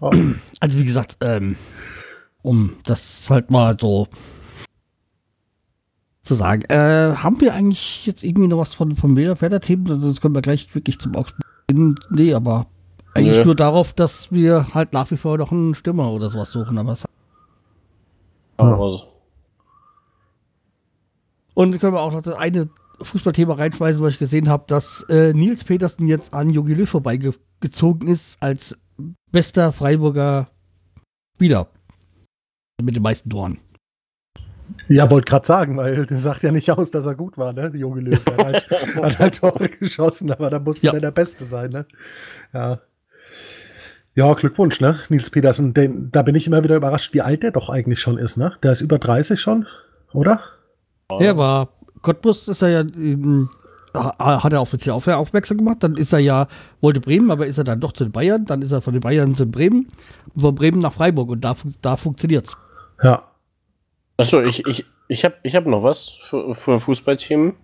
[0.59, 1.55] also wie gesagt, ähm,
[2.41, 4.07] um das halt mal so
[6.23, 6.63] zu sagen.
[6.69, 9.89] Äh, haben wir eigentlich jetzt irgendwie noch was von, von Wählerfelder-Themen?
[9.89, 11.43] Also das können wir gleich wirklich zum Augsburg.
[12.09, 12.67] Nee, aber
[13.13, 13.45] eigentlich Nö.
[13.45, 16.77] nur darauf, dass wir halt nach wie vor noch einen Stürmer oder sowas suchen.
[16.77, 17.05] Aber das
[18.59, 18.99] ja.
[21.55, 22.69] Und können wir auch noch das eine
[23.01, 28.07] Fußballthema reinschmeißen, weil ich gesehen habe, dass äh, Nils Petersen jetzt an Jogi Löw vorbeigezogen
[28.07, 28.77] ist als
[29.31, 30.49] bester Freiburger
[31.35, 31.67] Spieler.
[32.81, 33.59] Mit den meisten Toren.
[34.89, 37.71] Ja, wollte gerade sagen, weil das sagt ja nicht aus, dass er gut war, ne?
[37.71, 38.69] Die Jogi Löw hat halt,
[39.01, 40.93] hat halt Tore geschossen, aber da musste ja.
[40.93, 41.85] er der Beste sein, ne?
[42.53, 42.79] Ja.
[44.15, 44.99] Ja, Glückwunsch, ne?
[45.09, 45.73] Nils Petersen.
[45.73, 48.53] Den, da bin ich immer wieder überrascht, wie alt der doch eigentlich schon ist, ne?
[48.61, 49.65] Der ist über 30 schon,
[50.13, 50.41] oder?
[51.19, 51.69] Er war,
[52.01, 53.49] Cottbus ist er ja, ähm,
[53.93, 56.47] hat er offiziell auf, aufmerksam gemacht, dann ist er ja,
[56.81, 59.01] wollte Bremen, aber ist er dann doch zu den Bayern, dann ist er von den
[59.01, 59.87] Bayern zu Bremen,
[60.35, 62.57] von Bremen nach Freiburg und da, da funktioniert's.
[63.01, 63.23] Ja.
[64.17, 67.55] Achso, ich, ich, ich habe ich hab noch was für, für Fußballteam.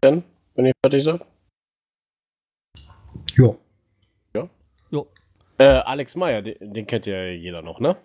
[0.00, 0.22] Dann,
[0.54, 1.20] wenn ihr fertig seid.
[3.34, 3.58] Jo.
[4.34, 4.48] Ja.
[4.90, 5.08] Jo.
[5.58, 7.96] Äh, Alex Meyer, den, den, kennt ja jeder noch, ne?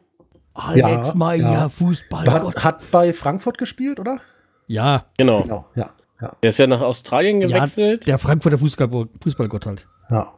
[0.56, 1.70] Alex ja, Meyer, ja.
[1.70, 2.32] Fußball.
[2.32, 4.20] Hat, hat, bei Frankfurt gespielt, oder?
[4.68, 5.06] Ja.
[5.18, 5.44] Genau.
[5.44, 5.66] genau.
[5.76, 6.36] Ja, ja.
[6.42, 8.06] Der ist ja nach Australien gewechselt.
[8.06, 9.88] Ja, der Frankfurter Fußball, Fußballgott halt.
[10.10, 10.34] Ja.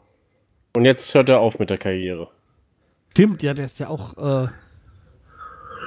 [0.75, 2.29] Und jetzt hört er auf mit der Karriere.
[3.11, 4.17] Stimmt, ja, der ist ja auch.
[4.17, 4.47] Äh,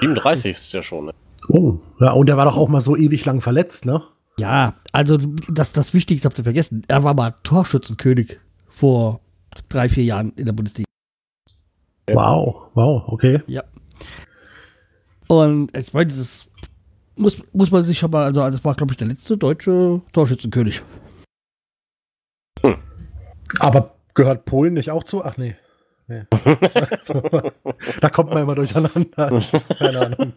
[0.01, 1.15] 37 ist ja schon, ne?
[1.49, 4.03] Oh, ja, und der war doch auch mal so ewig lang verletzt, ne?
[4.39, 5.19] Ja, also
[5.51, 6.83] das, das Wichtigste habt ihr vergessen.
[6.89, 9.21] Er war mal Torschützenkönig vor
[9.69, 10.87] drei, vier Jahren in der Bundesliga.
[12.13, 13.43] Wow, wow, okay.
[13.47, 13.65] Ja.
[15.27, 16.49] Und ich meine, das
[17.17, 20.83] muss, muss man sich schon mal, also, das war, glaube ich, der letzte deutsche Torschützenkönig.
[22.63, 22.77] Hm.
[23.59, 25.25] Aber gehört Polen nicht auch zu?
[25.25, 25.57] Ach nee.
[26.09, 26.23] Nee.
[26.91, 27.23] also,
[28.01, 29.05] da kommt man immer durcheinander.
[29.79, 30.33] Keine Ahnung.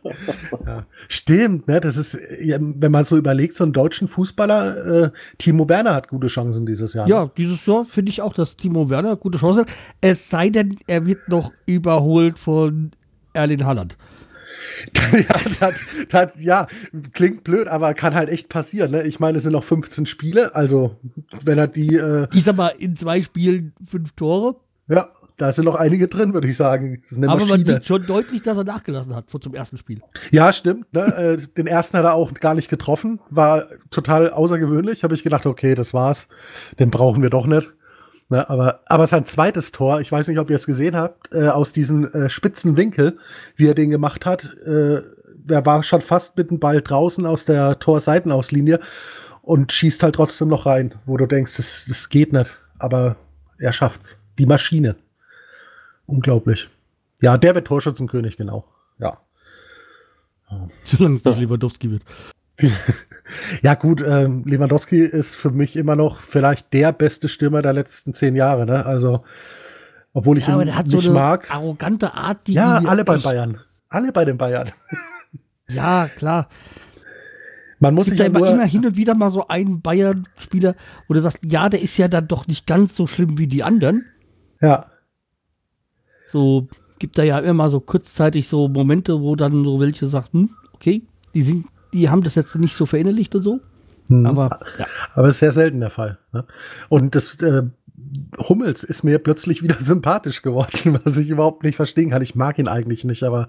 [0.66, 0.86] Ja.
[1.08, 1.80] Stimmt, ne?
[1.80, 6.28] Das ist, wenn man so überlegt, so einen deutschen Fußballer, äh, Timo Werner hat gute
[6.28, 7.06] Chancen dieses Jahr.
[7.06, 7.12] Ne?
[7.12, 9.72] Ja, dieses Jahr finde ich auch, dass Timo Werner gute Chancen hat.
[10.02, 12.92] Es sei denn, er wird noch überholt von
[13.34, 13.98] Erling Haaland.
[15.14, 16.68] ja, das, das, ja,
[17.14, 18.92] klingt blöd, aber kann halt echt passieren.
[18.92, 19.04] Ne?
[19.04, 20.98] Ich meine, es sind noch 15 Spiele, also
[21.44, 21.96] wenn er die.
[21.96, 24.56] Äh, ich sag mal, in zwei Spielen fünf Tore.
[24.88, 25.10] Ja,
[25.42, 27.02] da sind noch einige drin, würde ich sagen.
[27.18, 27.50] aber Maschine.
[27.50, 30.00] man sieht schon deutlich, dass er nachgelassen hat vor zum ersten Spiel.
[30.30, 30.94] Ja, stimmt.
[30.94, 31.02] Ne?
[31.02, 33.20] Äh, den ersten hat er auch gar nicht getroffen.
[33.32, 35.04] War total außergewöhnlich.
[35.04, 36.28] Habe ich gedacht, okay, das war's.
[36.78, 37.74] Den brauchen wir doch nicht.
[38.30, 41.48] Ne, aber, aber sein zweites Tor, ich weiß nicht, ob ihr es gesehen habt, äh,
[41.48, 43.18] aus diesem äh, spitzen Winkel,
[43.56, 45.02] wie er den gemacht hat, äh,
[45.50, 48.80] er war schon fast mit dem Ball draußen aus der Torseitenauslinie
[49.42, 52.56] und schießt halt trotzdem noch rein, wo du denkst, das, das geht nicht.
[52.78, 53.16] Aber
[53.58, 54.18] er schafft's.
[54.38, 54.96] Die Maschine.
[56.12, 56.70] Unglaublich.
[57.22, 58.66] Ja, der wird Torschützenkönig, genau.
[59.00, 59.20] Ja.
[60.84, 62.04] Solange es nicht Lewandowski wird.
[63.62, 68.12] Ja, gut, ähm, Lewandowski ist für mich immer noch vielleicht der beste Stürmer der letzten
[68.12, 68.86] zehn Jahre, ne?
[68.86, 69.24] Also,
[70.12, 71.50] obwohl ich ja, ihn nicht so mag.
[71.50, 72.54] Arrogante Art, die.
[72.54, 73.62] Ja, alle bei Bayern.
[73.88, 74.70] Alle bei den Bayern.
[75.70, 76.50] Ja, klar.
[77.80, 80.76] Man muss sich ja immer, immer hin und wieder mal so einen Bayern-Spieler,
[81.08, 83.64] wo du sagst, ja, der ist ja dann doch nicht ganz so schlimm wie die
[83.64, 84.04] anderen.
[84.60, 84.91] Ja.
[86.32, 86.68] So
[87.00, 91.04] gibt da ja immer so kurzzeitig so Momente, wo dann so welche sagten, hm, okay,
[91.34, 93.60] die sind die haben das jetzt nicht so verinnerlicht und so.
[94.08, 94.26] Hm.
[94.26, 94.86] Aber, ja.
[95.16, 96.18] aber ist sehr selten der Fall.
[96.34, 96.46] Ne?
[96.90, 97.64] Und das äh,
[98.38, 102.22] Hummels ist mir plötzlich wieder sympathisch geworden, was ich überhaupt nicht verstehen kann.
[102.22, 103.48] Ich mag ihn eigentlich nicht, aber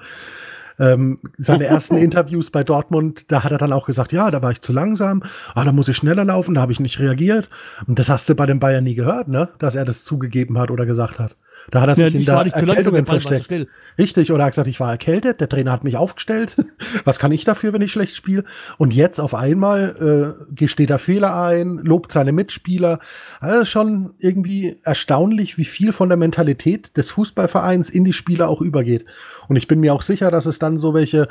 [0.79, 4.51] ähm, seine ersten Interviews bei Dortmund, da hat er dann auch gesagt, ja, da war
[4.51, 5.23] ich zu langsam,
[5.55, 7.49] ah, da muss ich schneller laufen, da habe ich nicht reagiert.
[7.87, 9.51] Und das hast du bei den Bayern nie gehört, ne?
[9.59, 11.37] Dass er das zugegeben hat oder gesagt hat.
[11.71, 13.69] Da hat er sich ja, in der Erkältungen versteckt.
[13.99, 16.57] Richtig, oder er hat gesagt, ich war erkältet, der Trainer hat mich aufgestellt.
[17.05, 18.45] Was kann ich dafür, wenn ich schlecht spiele?
[18.79, 23.01] Und jetzt auf einmal äh, gesteht er Fehler ein, lobt seine Mitspieler.
[23.41, 28.61] Also schon irgendwie erstaunlich, wie viel von der Mentalität des Fußballvereins in die Spieler auch
[28.61, 29.05] übergeht.
[29.49, 31.29] Und ich bin mir auch sicher, dass es dann so welche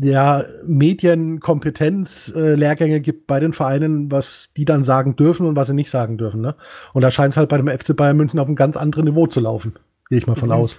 [0.00, 5.74] ja, Medienkompetenz-Lehrgänge äh, gibt bei den Vereinen, was die dann sagen dürfen und was sie
[5.74, 6.40] nicht sagen dürfen.
[6.40, 6.54] Ne?
[6.92, 9.26] Und da scheint es halt bei dem FC Bayern München auf einem ganz anderen Niveau
[9.26, 9.74] zu laufen.
[10.08, 10.78] Gehe ich mal von aus.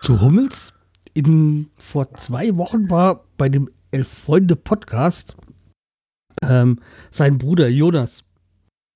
[0.00, 0.72] Zu Hummels,
[1.14, 5.36] in, vor zwei Wochen war bei dem Elf Freunde Podcast
[6.42, 6.78] ähm,
[7.10, 8.24] sein Bruder Jonas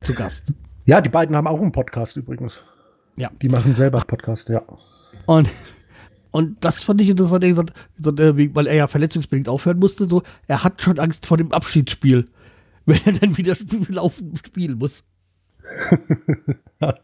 [0.02, 0.52] zu Gast.
[0.84, 2.62] Ja, die beiden haben auch einen Podcast übrigens.
[3.16, 3.30] Ja.
[3.42, 4.62] Die machen selber Podcast, ja.
[5.26, 5.48] Und
[6.32, 7.72] Und das fand ich interessant, er gesagt,
[8.20, 12.28] äh, weil er ja verletzungsbedingt aufhören musste, so, er hat schon Angst vor dem Abschiedsspiel,
[12.86, 13.54] wenn er dann wieder
[13.88, 15.04] laufen spielen muss.
[16.80, 16.94] ja.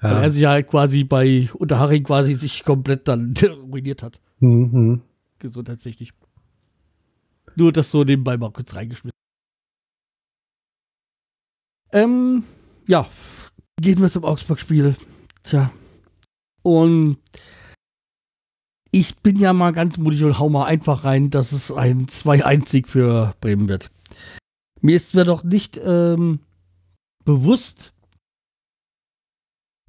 [0.00, 3.34] Weil er sich ja quasi bei Unterhaching quasi sich komplett dann
[3.70, 4.20] ruiniert hat.
[4.38, 5.00] Mhm.
[5.38, 6.10] Gesundheitstechnisch.
[7.56, 9.10] Nur das so nebenbei mal kurz reingeschmissen.
[11.92, 12.44] Ähm,
[12.86, 13.08] ja,
[13.80, 14.94] gehen wir zum Augsburg-Spiel.
[15.42, 15.70] Tja.
[16.62, 17.18] Und
[18.94, 22.86] ich bin ja mal ganz mutig und hau mal einfach rein, dass es ein 2-1-Sieg
[22.86, 23.90] für Bremen wird.
[24.82, 26.38] Mir ist zwar noch nicht ähm,
[27.24, 27.92] bewusst,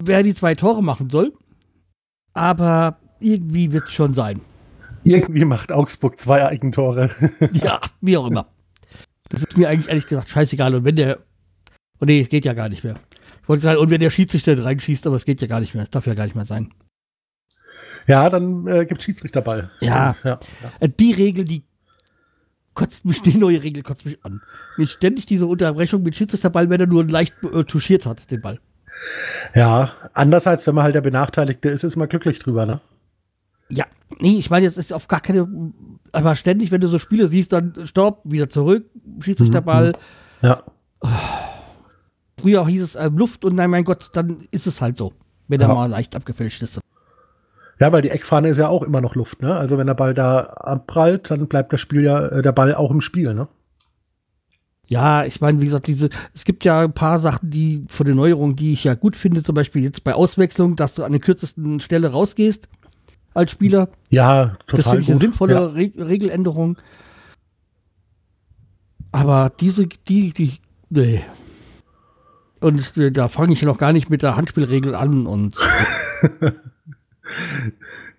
[0.02, 1.32] wer die zwei Tore machen soll,
[2.32, 4.40] aber irgendwie wird es schon sein.
[5.04, 7.10] Irgendwie macht Augsburg zwei Eigentore.
[7.52, 8.48] ja, wie auch immer.
[9.28, 10.74] Das ist mir eigentlich ehrlich gesagt scheißegal.
[10.74, 11.20] Und wenn der.
[12.00, 12.98] Oh nee, es geht ja gar nicht mehr.
[13.40, 15.84] Ich wollte sagen, und wenn der Schiedsrichter reinschießt, aber es geht ja gar nicht mehr.
[15.84, 16.72] Es darf ja gar nicht mehr sein.
[18.06, 19.70] Ja, dann äh, gibt Schiedsrichterball.
[19.80, 20.16] Ja.
[20.22, 20.38] ja, ja.
[20.80, 21.64] Äh, die Regel, die
[22.74, 24.42] kotzt mich, die neue Regel kotzt mich an.
[24.76, 28.60] Mit ständig diese Unterbrechung mit Schiedsrichterball, wenn er nur leicht äh, touchiert hat, den Ball.
[29.54, 32.80] Ja, anders als wenn man halt der Benachteiligte ist, ist man glücklich drüber, ne?
[33.68, 33.84] Ja,
[34.20, 35.48] nee, ich meine, jetzt ist auf gar keine,
[36.12, 38.88] aber ständig, wenn du so Spiele siehst, dann stopp, wieder zurück,
[39.20, 39.92] schießt sich der mhm, Ball.
[40.40, 40.48] Mhm.
[40.48, 40.62] Ja.
[42.40, 45.12] Früher hieß es äh, Luft und nein, mein Gott, dann ist es halt so,
[45.48, 45.68] wenn ja.
[45.68, 46.80] er mal leicht abgefälscht ist.
[47.78, 49.54] Ja, weil die Eckfahne ist ja auch immer noch Luft, ne?
[49.54, 52.90] Also wenn der Ball da abprallt, dann bleibt das Spiel ja, äh, der Ball auch
[52.90, 53.48] im Spiel, ne?
[54.88, 58.16] Ja, ich meine, wie gesagt, diese, es gibt ja ein paar Sachen, die von den
[58.16, 61.20] Neuerungen, die ich ja gut finde, zum Beispiel jetzt bei Auswechslung, dass du an der
[61.20, 62.68] kürzesten Stelle rausgehst
[63.34, 63.88] als Spieler.
[64.10, 64.76] Ja, total.
[64.76, 65.66] Das finde ich eine sinnvolle ja.
[65.66, 66.78] Re Regeländerung.
[69.10, 70.54] Aber diese, die, die,
[70.88, 71.22] nee.
[72.60, 75.56] Und äh, da fange ich noch gar nicht mit der Handspielregel an und.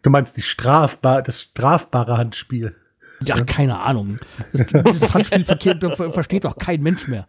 [0.02, 2.76] du meinst die strafbar, das strafbare Handspiel.
[3.22, 4.18] Ja, keine Ahnung.
[4.54, 7.28] Das, dieses Handspiel versteht doch kein Mensch mehr.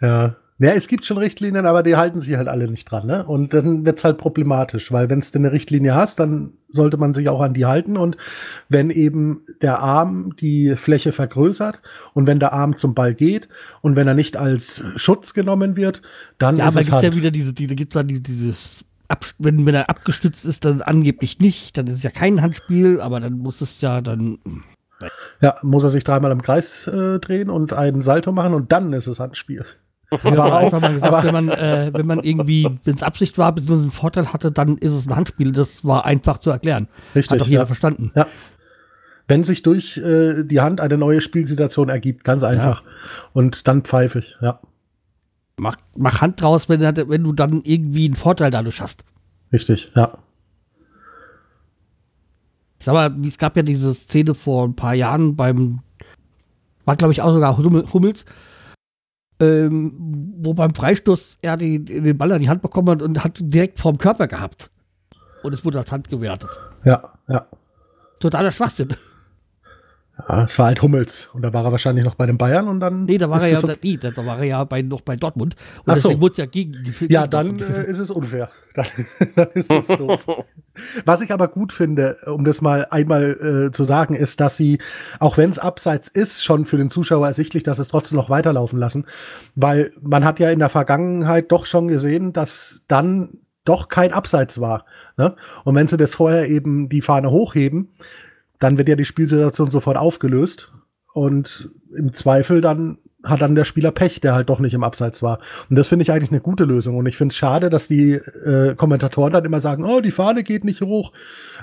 [0.00, 0.36] Ja.
[0.60, 3.08] Ja, es gibt schon Richtlinien, aber die halten sich halt alle nicht dran.
[3.08, 3.24] Ne?
[3.24, 7.12] Und dann wird es halt problematisch, weil wenn du eine Richtlinie hast, dann sollte man
[7.12, 7.96] sich auch an die halten.
[7.96, 8.16] Und
[8.68, 11.80] wenn eben der Arm die Fläche vergrößert
[12.12, 13.48] und wenn der Arm zum Ball geht
[13.82, 16.02] und wenn er nicht als Schutz genommen wird,
[16.38, 18.84] dann ja, ist aber es gibt halt ja wieder diese, diese gibt's da dieses
[19.38, 23.20] wenn, wenn er abgestützt ist, dann angeblich nicht, dann ist es ja kein Handspiel, aber
[23.20, 24.38] dann muss es ja dann
[25.40, 28.92] ja, muss er sich dreimal im Kreis äh, drehen und einen Salto machen und dann
[28.92, 29.64] ist es Handspiel.
[30.22, 33.52] Ja, aber einfach mal gesagt, wenn man, äh, wenn man irgendwie, wenn es Absicht war,
[33.52, 35.50] beziehungsweise einen Vorteil hatte, dann ist es ein Handspiel.
[35.50, 36.88] Das war einfach zu erklären.
[37.14, 37.32] Richtig.
[37.32, 37.66] Hat doch jeder ja.
[37.66, 38.12] verstanden.
[38.14, 38.26] Ja.
[39.26, 42.82] Wenn sich durch äh, die Hand eine neue Spielsituation ergibt, ganz einfach.
[42.82, 42.88] Ja.
[43.32, 44.60] Und dann pfeife ich, ja.
[45.56, 49.04] Mach, mach Hand draus, wenn, wenn du dann irgendwie einen Vorteil dadurch hast.
[49.52, 50.18] Richtig, ja.
[52.78, 55.80] Ich sag mal, es gab ja diese Szene vor ein paar Jahren beim,
[56.84, 58.24] war glaube ich auch sogar Hummels,
[59.40, 63.38] ähm, wo beim Freistoß er die, den Ball an die Hand bekommen hat und hat
[63.40, 64.70] direkt vorm Körper gehabt.
[65.42, 66.50] Und es wurde als Hand gewertet.
[66.84, 67.46] Ja, ja.
[68.18, 68.94] Totaler Schwachsinn.
[70.16, 71.28] Ja, es war halt Hummels.
[71.32, 73.04] Und da war er wahrscheinlich noch bei den Bayern und dann.
[73.04, 75.16] Nee, da war er ja, so da, nee, da war er ja bei, noch bei
[75.16, 75.56] Dortmund.
[75.84, 76.20] Und Ach deswegen so.
[76.20, 78.50] wurde es ja gegen Ja, dann äh, ist es unfair.
[78.74, 78.86] Dann,
[79.36, 80.26] dann ist es doof.
[81.04, 84.80] Was ich aber gut finde, um das mal einmal äh, zu sagen, ist, dass sie,
[85.20, 88.80] auch wenn es abseits ist, schon für den Zuschauer ersichtlich, dass es trotzdem noch weiterlaufen
[88.80, 89.06] lassen.
[89.54, 94.60] Weil man hat ja in der Vergangenheit doch schon gesehen, dass dann doch kein Abseits
[94.60, 94.86] war.
[95.16, 95.36] Ne?
[95.64, 97.94] Und wenn sie das vorher eben die Fahne hochheben,
[98.64, 100.72] dann wird ja die Spielsituation sofort aufgelöst.
[101.12, 105.22] Und im Zweifel dann hat dann der Spieler Pech, der halt doch nicht im Abseits
[105.22, 105.38] war.
[105.68, 106.96] Und das finde ich eigentlich eine gute Lösung.
[106.96, 110.42] Und ich finde es schade, dass die äh, Kommentatoren dann immer sagen, oh, die Fahne
[110.42, 111.12] geht nicht hoch,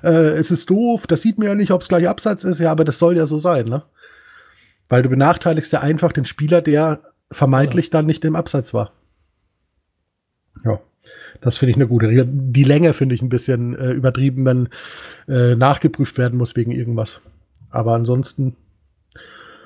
[0.03, 2.59] äh, es ist doof, das sieht mir ja nicht, ob es gleich Abseits ist.
[2.59, 3.83] Ja, aber das soll ja so sein, ne?
[4.87, 7.91] Weil du benachteiligst ja einfach den Spieler, der vermeintlich ja.
[7.93, 8.91] dann nicht im Abseits war.
[11.41, 12.27] Das finde ich eine gute Regel.
[12.29, 14.69] Die Länge finde ich ein bisschen äh, übertrieben, wenn
[15.27, 17.21] äh, nachgeprüft werden muss wegen irgendwas.
[17.69, 18.55] Aber ansonsten.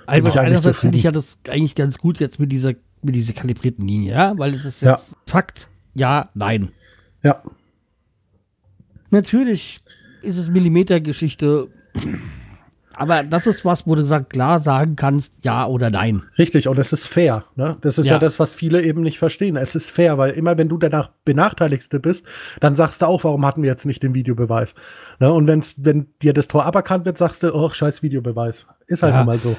[0.06, 3.88] Einfach, einerseits finde ich ja das eigentlich ganz gut jetzt mit dieser, mit dieser kalibrierten
[3.88, 5.18] Linie, ja, weil es ist jetzt ja.
[5.26, 6.70] Fakt, ja, nein.
[7.24, 7.42] Ja.
[9.10, 9.82] Natürlich
[10.22, 11.68] ist es Millimetergeschichte.
[12.98, 16.24] Aber das ist was, wo du gesagt, klar sagen kannst, ja oder nein.
[16.38, 17.46] Richtig, und es ist fair.
[17.56, 17.78] Ne?
[17.82, 18.14] Das ist ja.
[18.14, 18.20] ja.
[18.20, 19.58] das, was viele eben nicht verstehen.
[19.58, 22.26] Es ist fair, weil immer wenn du der Benachteiligste bist,
[22.60, 24.76] dann sagst du auch, warum hatten wir jetzt nicht den Videobeweis?
[25.20, 25.32] Ne?
[25.32, 28.68] Und wenn's, wenn dir das Tor aberkannt wird, sagst du, oh, scheiß Videobeweis.
[28.88, 29.20] Ist halt ja.
[29.20, 29.56] nun mal so.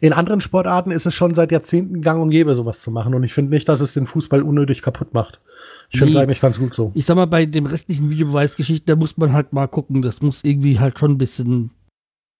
[0.00, 3.14] In anderen Sportarten ist es schon seit Jahrzehnten gang und gäbe, sowas zu machen.
[3.14, 5.38] Und ich finde nicht, dass es den Fußball unnötig kaputt macht.
[5.90, 6.22] Ich finde es Nee.
[6.22, 6.92] eigentlich ganz gut so.
[6.94, 10.42] Ich sag mal, bei dem restlichen Videobeweisgeschichten, da muss man halt mal gucken, das muss
[10.44, 11.70] irgendwie halt schon ein bisschen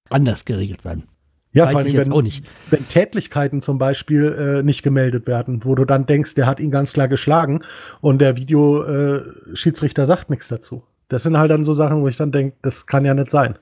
[0.09, 1.05] anders geregelt werden.
[1.53, 2.47] Ja, Weiß vor allem, wenn, auch nicht.
[2.71, 6.71] wenn Tätlichkeiten zum Beispiel äh, nicht gemeldet werden, wo du dann denkst, der hat ihn
[6.71, 7.63] ganz klar geschlagen
[8.01, 10.85] und der Videoschiedsrichter äh, sagt nichts dazu.
[11.09, 13.59] Das sind halt dann so Sachen, wo ich dann denke, das kann ja nicht sein.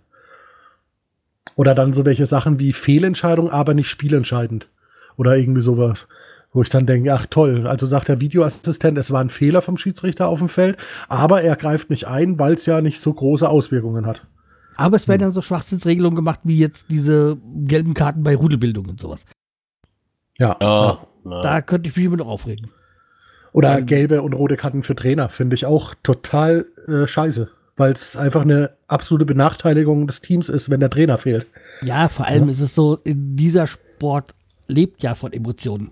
[1.57, 4.69] Oder dann so welche Sachen wie Fehlentscheidung, aber nicht spielentscheidend.
[5.17, 6.09] Oder irgendwie sowas.
[6.53, 9.77] Wo ich dann denke, ach toll, also sagt der Videoassistent, es war ein Fehler vom
[9.77, 10.77] Schiedsrichter auf dem Feld,
[11.09, 14.27] aber er greift nicht ein, weil es ja nicht so große Auswirkungen hat.
[14.79, 19.01] Aber es werden dann so Schwachsinnsregelungen gemacht, wie jetzt diese gelben Karten bei Rudelbildung und
[19.01, 19.25] sowas.
[20.39, 20.57] Ja.
[20.63, 21.01] Ja.
[21.25, 22.71] Da könnte ich mich immer noch aufregen.
[23.53, 27.93] Oder Ähm, gelbe und rote Karten für Trainer finde ich auch total äh, scheiße, weil
[27.93, 31.49] es einfach eine absolute Benachteiligung des Teams ist, wenn der Trainer fehlt.
[31.83, 34.37] Ja, vor allem ist es so, in dieser Sport
[34.69, 35.91] lebt ja von Emotionen.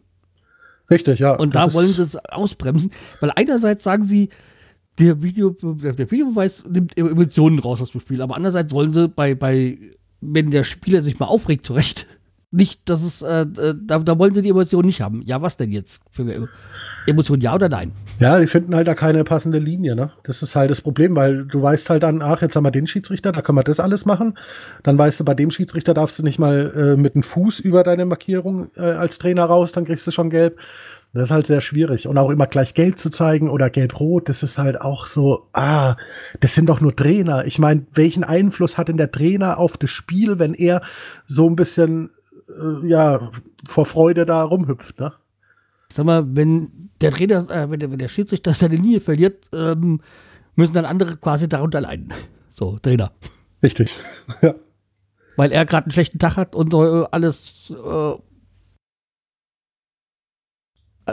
[0.89, 1.35] Richtig, ja.
[1.35, 4.29] Und da wollen sie es ausbremsen, weil einerseits sagen sie,
[4.99, 9.35] der, Video, der Videobeweis nimmt Emotionen raus aus dem Spiel, aber andererseits wollen sie bei,
[9.35, 9.79] bei
[10.21, 12.07] wenn der Spieler sich mal aufregt, zurecht,
[12.51, 15.23] nicht, dass es, äh, äh, da, da wollen sie die Emotionen nicht haben.
[15.27, 16.01] Ja, was denn jetzt?
[16.11, 16.49] Für
[17.07, 17.93] Emotionen ja oder nein?
[18.19, 20.11] Ja, die finden halt da keine passende Linie, ne?
[20.25, 22.87] Das ist halt das Problem, weil du weißt halt dann, ach, jetzt haben wir den
[22.87, 24.39] Schiedsrichter, da können wir das alles machen.
[24.83, 27.85] Dann weißt du, bei dem Schiedsrichter darfst du nicht mal äh, mit dem Fuß über
[27.85, 30.59] deine Markierung äh, als Trainer raus, dann kriegst du schon gelb.
[31.13, 32.09] Das ist halt sehr schwierig.
[32.09, 35.97] Und auch immer gleich gelb zu zeigen oder gelb-rot, das ist halt auch so, ah,
[36.41, 37.47] das sind doch nur Trainer.
[37.47, 40.83] Ich meine, welchen Einfluss hat denn der Trainer auf das Spiel, wenn er
[41.27, 42.11] so ein bisschen,
[42.49, 43.31] äh, ja,
[43.67, 45.15] vor Freude da rumhüpft, ne?
[45.91, 50.01] Sag mal, wenn der Trainer, äh, wenn, der, wenn der Schiedsrichter seine Linie verliert, ähm,
[50.55, 52.13] müssen dann andere quasi darunter leiden.
[52.51, 53.13] So, Trainer.
[53.63, 53.95] Richtig.
[54.43, 54.55] ja.
[55.37, 58.15] Weil er gerade einen schlechten Tag hat und äh, alles äh,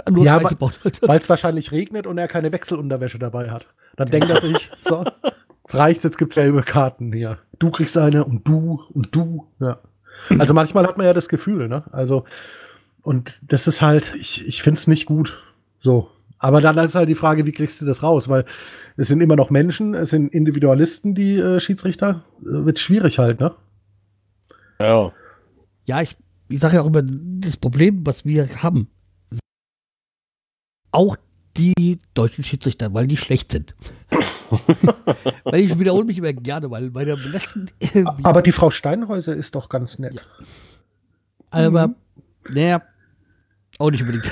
[0.09, 0.41] nur Ja,
[1.01, 3.67] weil es wahrscheinlich regnet und er keine Wechselunterwäsche dabei hat.
[3.95, 5.03] Dann denkt er sich, so,
[5.63, 7.39] jetzt reicht's, jetzt gibt's gelbe Karten hier.
[7.59, 9.47] Du kriegst eine und du und du.
[9.59, 9.79] Ja.
[10.37, 11.83] Also manchmal hat man ja das Gefühl, ne?
[11.91, 12.25] Also,
[13.01, 15.41] und das ist halt, ich, ich finde es nicht gut.
[15.79, 16.09] So.
[16.39, 18.27] Aber dann ist halt die Frage, wie kriegst du das raus?
[18.27, 18.45] Weil
[18.97, 22.23] es sind immer noch Menschen, es sind Individualisten, die äh, Schiedsrichter.
[22.41, 23.53] Äh, wird schwierig halt, ne?
[24.79, 25.11] ja.
[25.85, 26.15] Ja, ich,
[26.47, 28.87] ich sage ja auch immer, das Problem, was wir haben,
[30.93, 31.17] auch
[31.57, 33.75] die deutschen Schiedsrichter, weil die schlecht sind.
[35.43, 37.67] weil ich wiederhole mich immer gerne, weil bei der letzten.
[38.23, 40.25] Aber die Frau Steinhäuser ist doch ganz nett.
[41.51, 41.93] aber,
[42.49, 42.81] naja,
[43.79, 44.31] auch nicht unbedingt.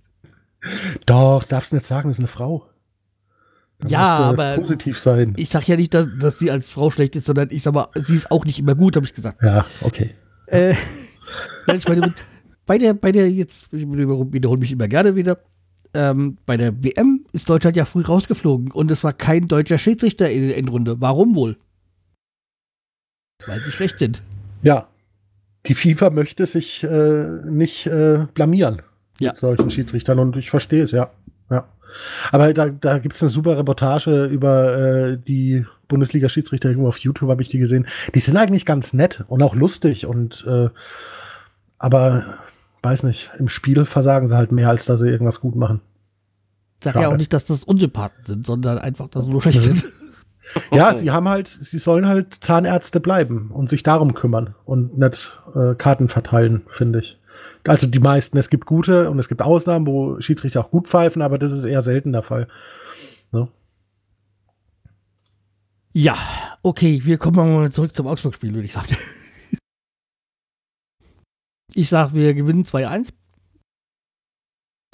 [1.06, 2.66] Doch, darfst nicht sagen, das ist eine Frau.
[3.78, 5.34] Da Ja, aber- Positiv sein.
[5.36, 7.88] Ich sage ja nicht, dass, dass sie als Frau schlecht ist, sondern ich sag mal,
[7.94, 9.42] sie ist auch nicht immer gut, habe ich gesagt.
[9.42, 10.14] Ja, okay.
[10.46, 10.74] Äh,
[11.66, 12.14] nein, ich meine,
[12.64, 15.38] bei der, bei der, jetzt, ich wiederhole mich immer gerne wieder,
[15.96, 20.30] ähm, bei der WM ist Deutschland ja früh rausgeflogen und es war kein deutscher Schiedsrichter
[20.30, 21.00] in der Endrunde.
[21.00, 21.56] Warum wohl?
[23.46, 24.22] Weil sie schlecht sind.
[24.62, 24.88] Ja.
[25.66, 28.82] Die FIFA möchte sich äh, nicht äh, blamieren
[29.18, 29.32] Ja.
[29.32, 31.10] mit solchen Schiedsrichtern und ich verstehe es, ja.
[31.50, 31.66] ja.
[32.30, 37.30] Aber da, da gibt es eine super Reportage über äh, die Bundesliga-Schiedsrichter irgendwo auf YouTube,
[37.30, 37.86] habe ich die gesehen.
[38.14, 40.68] Die sind eigentlich ganz nett und auch lustig und äh,
[41.78, 42.38] aber
[42.86, 45.80] weiß nicht, im Spiel versagen sie halt mehr, als dass sie irgendwas gut machen.
[46.78, 49.60] Ich sage ja auch nicht, dass das Unsympathen sind, sondern einfach, dass sie nur schlecht
[49.60, 49.84] sind.
[50.70, 55.38] Ja, sie haben halt, sie sollen halt Zahnärzte bleiben und sich darum kümmern und nicht
[55.54, 57.20] äh, Karten verteilen, finde ich.
[57.64, 61.20] Also die meisten, es gibt gute und es gibt Ausnahmen, wo Schiedsrichter auch gut pfeifen,
[61.20, 62.46] aber das ist eher selten der Fall.
[63.32, 63.48] Ne?
[65.92, 66.16] Ja,
[66.62, 68.96] okay, wir kommen mal zurück zum Augsburg-Spiel, würde ich sagen.
[71.76, 73.10] Ich sag, wir gewinnen 2-1.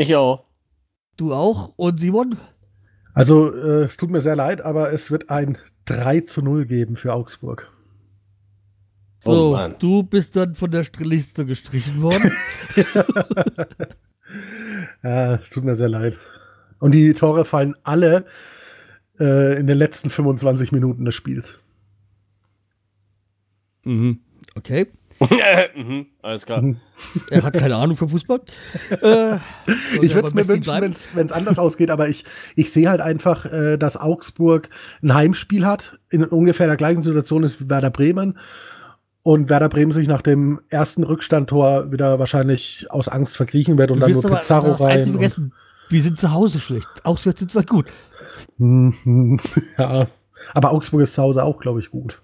[0.00, 0.44] Ich auch.
[1.16, 1.72] Du auch.
[1.76, 2.36] Und Simon?
[3.14, 6.96] Also äh, es tut mir sehr leid, aber es wird ein 3 zu 0 geben
[6.96, 7.70] für Augsburg.
[9.20, 9.76] So, Oh Mann.
[9.78, 12.32] du bist dann von der Liste gestrichen worden.
[15.04, 16.18] Ja, es tut mir sehr leid.
[16.80, 18.24] Und die Tore fallen alle
[19.20, 21.58] äh, in den letzten 25 Minuten des Spiels.
[23.84, 24.20] mhm.
[24.56, 24.88] Okay.
[25.76, 26.62] Mhm, Alles klar.
[26.62, 26.76] Mhm.
[27.30, 28.40] Er hat keine Ahnung vom Fußball.
[28.90, 29.36] äh,
[30.00, 30.72] Ich würde es mir wünschen,
[31.14, 32.24] wenn es anders ausgeht, aber ich,
[32.56, 34.68] ich sehe halt einfach, äh, dass Augsburg
[35.02, 38.38] ein Heimspiel hat, in ungefähr der gleichen Situation ist wie Werder Bremen.
[39.24, 44.00] Und Werder Bremen sich nach dem ersten Rückstandtor wieder wahrscheinlich aus Angst verkriechen wird und
[44.00, 45.02] Du dann nur aber Pizarro Einzige rein.
[45.02, 45.54] Und, vergessen.
[45.88, 46.88] Wir sind zu Hause schlecht.
[47.04, 47.86] Auswärts sind wir gut.
[48.58, 49.38] Mhm,
[49.78, 50.08] ja,
[50.54, 52.20] aber Augsburg ist zu Hause auch, glaube ich, gut.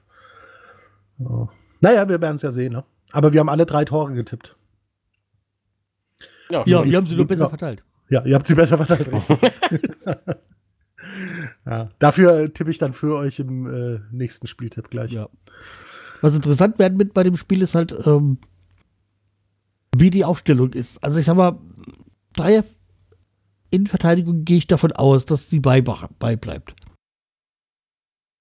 [1.19, 1.49] Ja.
[1.81, 2.72] Naja, wir werden es ja sehen.
[2.72, 2.85] Ne?
[3.12, 4.57] Aber wir haben alle drei Tore getippt.
[6.51, 7.49] Ja, Ja, wir haben sie nur besser ja.
[7.49, 7.83] verteilt.
[8.11, 9.09] Ja, ihr habt sie besser verteilt.
[11.66, 15.12] ja, dafür tippe ich dann für euch im äh, nächsten Spieltipp gleich.
[15.12, 15.29] Ja.
[16.22, 18.39] Was interessant werden mit bei dem Spiel ist halt, ähm,
[19.95, 21.03] wie die Aufstellung ist.
[21.05, 21.59] Also ich sag mal,
[22.35, 22.64] Dreier
[23.70, 26.74] Innenverteidigung gehe ich davon aus, dass die beibleibt.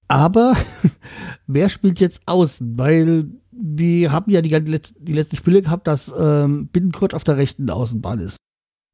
[0.07, 0.55] Aber
[1.47, 2.77] wer spielt jetzt außen?
[2.77, 7.69] Weil wir haben ja die, die letzten Spiele gehabt, dass ähm, Binnenkurt auf der rechten
[7.69, 8.37] Außenbahn ist.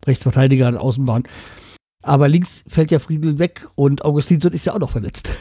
[0.05, 1.23] Rechtsverteidiger an Außenbahn.
[2.03, 5.29] Aber links fällt ja Friedel weg und Augustinsson ist ja auch noch verletzt.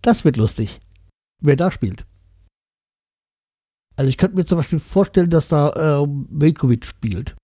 [0.00, 0.78] Das wird lustig,
[1.42, 2.06] wer da spielt.
[3.96, 7.36] Also ich könnte mir zum Beispiel vorstellen, dass da äh, Velkovic spielt.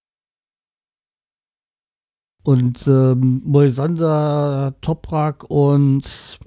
[2.45, 6.39] Und ähm, Moisander, Toprak und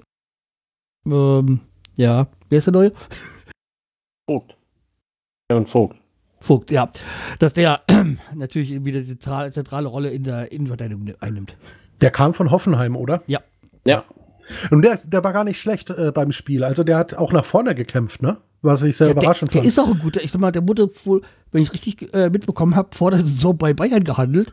[1.04, 1.60] ähm,
[1.96, 2.92] ja, wer ist der neue?
[4.30, 4.56] Vogt.
[5.50, 5.96] Ja, und Vogt.
[6.40, 6.88] Vogt, ja.
[7.40, 7.82] Dass der
[8.34, 11.56] natürlich wieder die zentrale, zentrale Rolle in der Innenverteidigung einnimmt.
[12.00, 13.22] Der kam von Hoffenheim, oder?
[13.26, 13.40] Ja.
[13.84, 14.04] Ja.
[14.70, 16.62] Und der, der war gar nicht schlecht äh, beim Spiel.
[16.62, 18.38] Also der hat auch nach vorne gekämpft, ne?
[18.62, 19.64] Was ich sehr ja, überraschend der, fand.
[19.64, 20.22] Der ist auch ein guter.
[20.22, 23.20] Ich sag mal, der wurde wohl, wenn ich es richtig äh, mitbekommen habe, vor der
[23.20, 24.52] Saison bei Bayern gehandelt.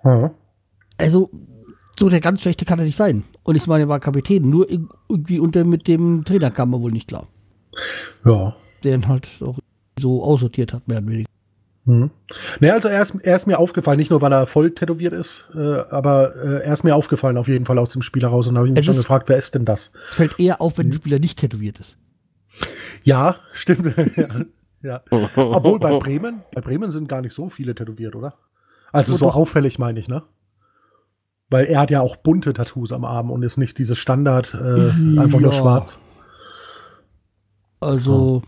[0.00, 0.30] Hm.
[1.02, 1.30] Also,
[1.98, 3.24] so der ganz schlechte kann er nicht sein.
[3.42, 4.48] Und ich meine, er war Kapitän.
[4.48, 7.26] Nur irgendwie unter mit dem Trainer kam er wohl nicht klar.
[8.24, 8.54] Ja.
[8.84, 9.58] Der ihn halt auch
[9.98, 11.28] so aussortiert hat, mehr oder weniger.
[11.84, 12.10] Hm.
[12.60, 15.44] Ne, also er ist, er ist, mir aufgefallen, nicht nur weil er voll tätowiert ist,
[15.52, 15.58] äh,
[15.90, 18.68] aber äh, er ist mir aufgefallen auf jeden Fall aus dem Spiel heraus und habe
[18.68, 19.92] ich mich schon gefragt, wer ist denn das?
[20.10, 20.78] Es fällt eher auf, Mhm.
[20.78, 21.98] wenn ein Spieler nicht tätowiert ist.
[23.02, 23.96] Ja, stimmt.
[24.16, 24.28] ja.
[24.82, 25.02] ja.
[25.34, 28.34] Obwohl bei Bremen, bei Bremen sind gar nicht so viele tätowiert, oder?
[28.92, 30.22] Also so auffällig meine ich, ne?
[31.52, 35.18] Weil er hat ja auch bunte Tattoos am Arm und ist nicht dieses Standard, äh,
[35.20, 35.98] einfach nur schwarz.
[37.78, 38.42] Also,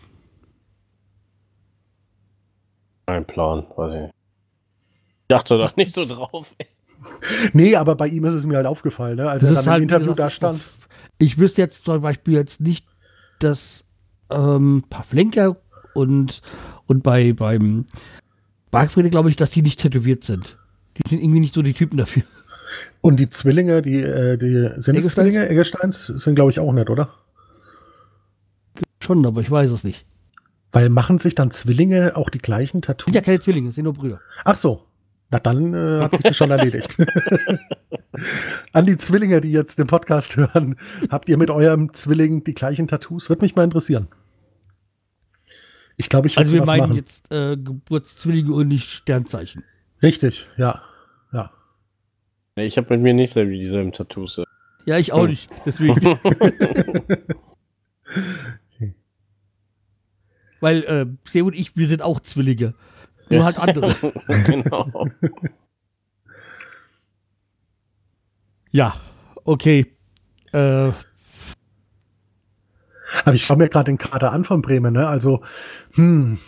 [3.07, 4.15] Kein Plan, weiß ich nicht.
[4.15, 6.55] Ich dachte doch nicht so drauf.
[6.57, 6.67] ey.
[7.53, 9.29] Nee, aber bei ihm ist es mir halt aufgefallen, ne?
[9.29, 10.63] Als das er ist dann halt, im Interview da stand.
[11.19, 12.87] Ich wüsste jetzt zum Beispiel jetzt nicht,
[13.39, 13.85] dass
[14.31, 15.57] ähm, Pavlenka
[15.93, 16.41] und,
[16.87, 17.85] und bei, beim
[18.71, 20.57] Bargfriede glaube ich, dass die nicht tätowiert sind.
[20.97, 22.23] Die sind irgendwie nicht so die Typen dafür.
[23.01, 25.09] Und die Zwillinge, die, äh, die sind es?
[25.15, 27.15] Zwillinge, Eggesteins, sind glaube ich auch nicht, oder?
[29.03, 30.07] Schon, aber ich weiß es nicht.
[30.73, 33.13] Weil machen sich dann Zwillinge auch die gleichen Tattoos?
[33.13, 34.21] Sind ja keine Zwillinge, sind nur Brüder.
[34.45, 34.85] Ach so.
[35.31, 36.97] Na dann äh, hat sich das schon erledigt.
[38.73, 40.77] An die Zwillinge, die jetzt den Podcast hören,
[41.11, 43.29] habt ihr mit eurem Zwilling die gleichen Tattoos?
[43.29, 44.09] Würde mich mal interessieren.
[45.97, 46.95] Ich glaube, ich würde Also wir meinen machen.
[46.95, 49.63] jetzt äh, Geburtszwillinge und nicht Sternzeichen.
[50.03, 50.49] Richtig.
[50.57, 50.83] Ja.
[52.57, 54.39] Nee, ich habe mit mir nicht selber dieselben Tattoos.
[54.39, 54.45] ey.
[54.87, 55.51] Ja, ich auch nicht.
[55.67, 55.95] Deswegen.
[60.61, 62.75] Weil äh, Seu und ich, wir sind auch Zwillinge.
[63.31, 63.45] Nur Ja.
[63.47, 63.95] halt andere.
[64.47, 65.09] genau.
[68.71, 68.95] ja,
[69.45, 69.87] okay.
[70.53, 70.91] Äh,
[73.25, 75.07] Aber ich schaue mir gerade den Kader an von Bremen, ne?
[75.09, 75.43] Also,
[75.95, 76.39] hm.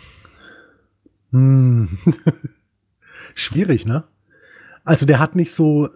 [1.31, 1.97] Hm.
[3.35, 4.03] Schwierig, ne?
[4.87, 5.89] Also der hat nicht so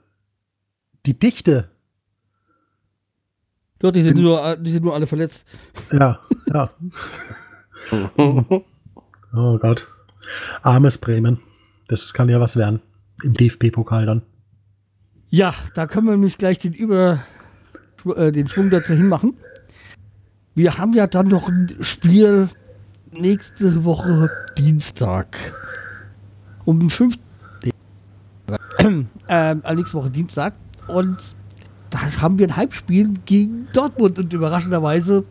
[1.06, 1.70] die Dichte.
[3.80, 5.46] doch, die sind, Bin- nur, die sind nur alle verletzt.
[5.92, 6.20] Ja,
[6.54, 6.70] ja.
[9.34, 9.88] Oh Gott.
[10.62, 11.40] Armes Bremen.
[11.88, 12.82] Das kann ja was werden.
[13.24, 14.22] Im DFB-Pokal dann.
[15.30, 17.20] Ja, da können wir nämlich gleich den Über
[18.16, 19.36] äh, den Schwung dazu hinmachen.
[20.54, 22.50] Wir haben ja dann noch ein Spiel
[23.12, 25.38] nächste Woche Dienstag.
[26.66, 27.22] Um fünf nee.
[29.28, 30.54] ähm, äh, nächste Woche Dienstag.
[30.88, 31.18] Und
[31.90, 35.24] da haben wir ein Heimspiel gegen Dortmund und überraschenderweise,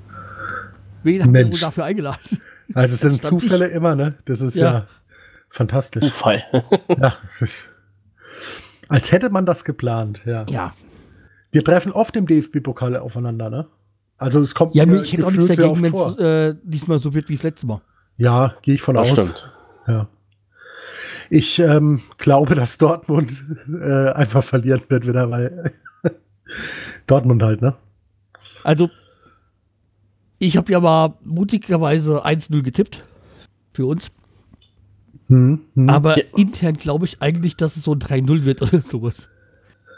[1.02, 2.18] wen haben wir dafür eingeladen?
[2.72, 4.14] Also es sind Zufälle immer, ne?
[4.26, 4.72] Das ist Ja.
[4.72, 4.86] ja,
[5.48, 6.04] fantastisch.
[6.04, 6.44] Zufall.
[6.88, 7.14] ja.
[8.88, 10.44] Als hätte man das geplant, ja.
[10.48, 10.72] Ja,
[11.50, 13.66] Wir treffen oft im DFB-Pokal aufeinander, ne?
[14.18, 17.12] Also es kommt ja mir ich hätte auch nichts dagegen, wenn es äh, diesmal so
[17.12, 17.80] wird wie das letzte Mal.
[18.18, 19.18] Ja, gehe ich von Das aus.
[19.18, 19.50] stimmt.
[19.88, 20.06] Ja.
[21.30, 23.44] Ich ähm, glaube, dass Dortmund
[23.80, 25.72] äh, einfach verlieren wird wieder, weil
[27.06, 27.76] Dortmund halt, ne?
[28.64, 28.90] Also,
[30.40, 33.04] ich habe ja mal mutigerweise 1-0 getippt
[33.72, 34.10] für uns.
[35.28, 35.88] Hm, hm.
[35.88, 36.24] Aber Ja.
[36.36, 39.28] intern glaube ich eigentlich, dass es so ein 3-0 wird oder sowas.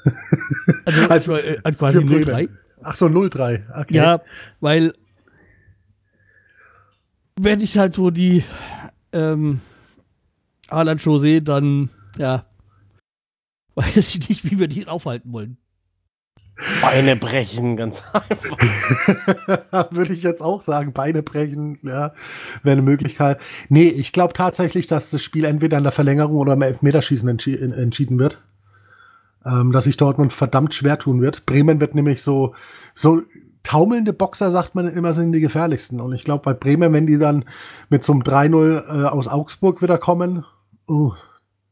[0.85, 2.25] Also, Also, äh, äh, quasi für Bremen.
[2.25, 2.49] 0-3.
[2.83, 3.63] Ach so, 0-3.
[3.81, 3.95] Okay.
[3.95, 4.21] Ja,
[4.61, 4.93] weil
[7.41, 8.43] wenn ich halt so die
[9.13, 9.61] ähm,
[10.73, 12.45] Haaland-Show sehe, dann, ja,
[13.75, 15.57] weiß ich nicht, wie wir die aufhalten wollen.
[16.81, 18.59] Beine brechen, ganz einfach.
[19.91, 22.13] Würde ich jetzt auch sagen, Beine brechen, ja,
[22.63, 23.41] wäre eine Möglichkeit.
[23.69, 27.57] Nee, ich glaube tatsächlich, dass das Spiel entweder in der Verlängerung oder im Elfmeterschießen entschi
[27.57, 28.39] entschieden wird.
[29.45, 31.47] Ähm, dass sich Dortmund verdammt schwer tun wird.
[31.47, 32.55] Bremen wird nämlich so,
[32.95, 33.23] so
[33.65, 36.01] taumelnde Boxer, sagt man immer, sind die gefährlichsten.
[36.01, 37.45] Und ich glaube, bei Bremen, wenn die dann
[37.89, 40.45] mit so einem 3-0 äh, aus Augsburg wieder kommen,
[40.89, 41.13] uh,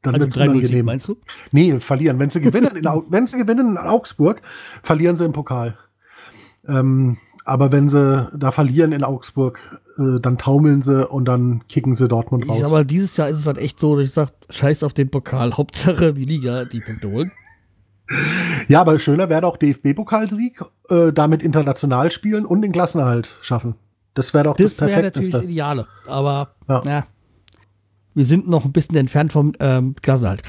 [0.02, 0.86] dann Also wird's 3-0 Sieg, unangenehm.
[0.86, 1.16] meinst du?
[1.52, 2.18] Nee, verlieren.
[2.18, 4.40] Wenn sie gewinnen, in, wenn sie gewinnen in Augsburg,
[4.82, 5.76] verlieren sie im Pokal.
[6.66, 11.94] Ähm, aber wenn sie da verlieren in Augsburg, äh, dann taumeln sie und dann kicken
[11.94, 12.60] sie Dortmund raus.
[12.60, 15.10] sag mal, dieses Jahr ist es halt echt so, dass ich sage, scheiß auf den
[15.10, 17.32] Pokal, Hauptsache die Liga, die Punkte holen.
[18.68, 23.74] ja, aber schöner wäre doch DFB-Pokalsieg, äh, damit international spielen und den Klassenerhalt schaffen.
[24.14, 25.44] Das wäre doch das, Das wäre natürlich das.
[25.44, 25.86] Ideale.
[26.08, 26.80] Aber Ja.
[26.84, 27.06] ja.
[28.14, 30.42] Wir sind noch ein bisschen entfernt vom ähm, Klassenhalt.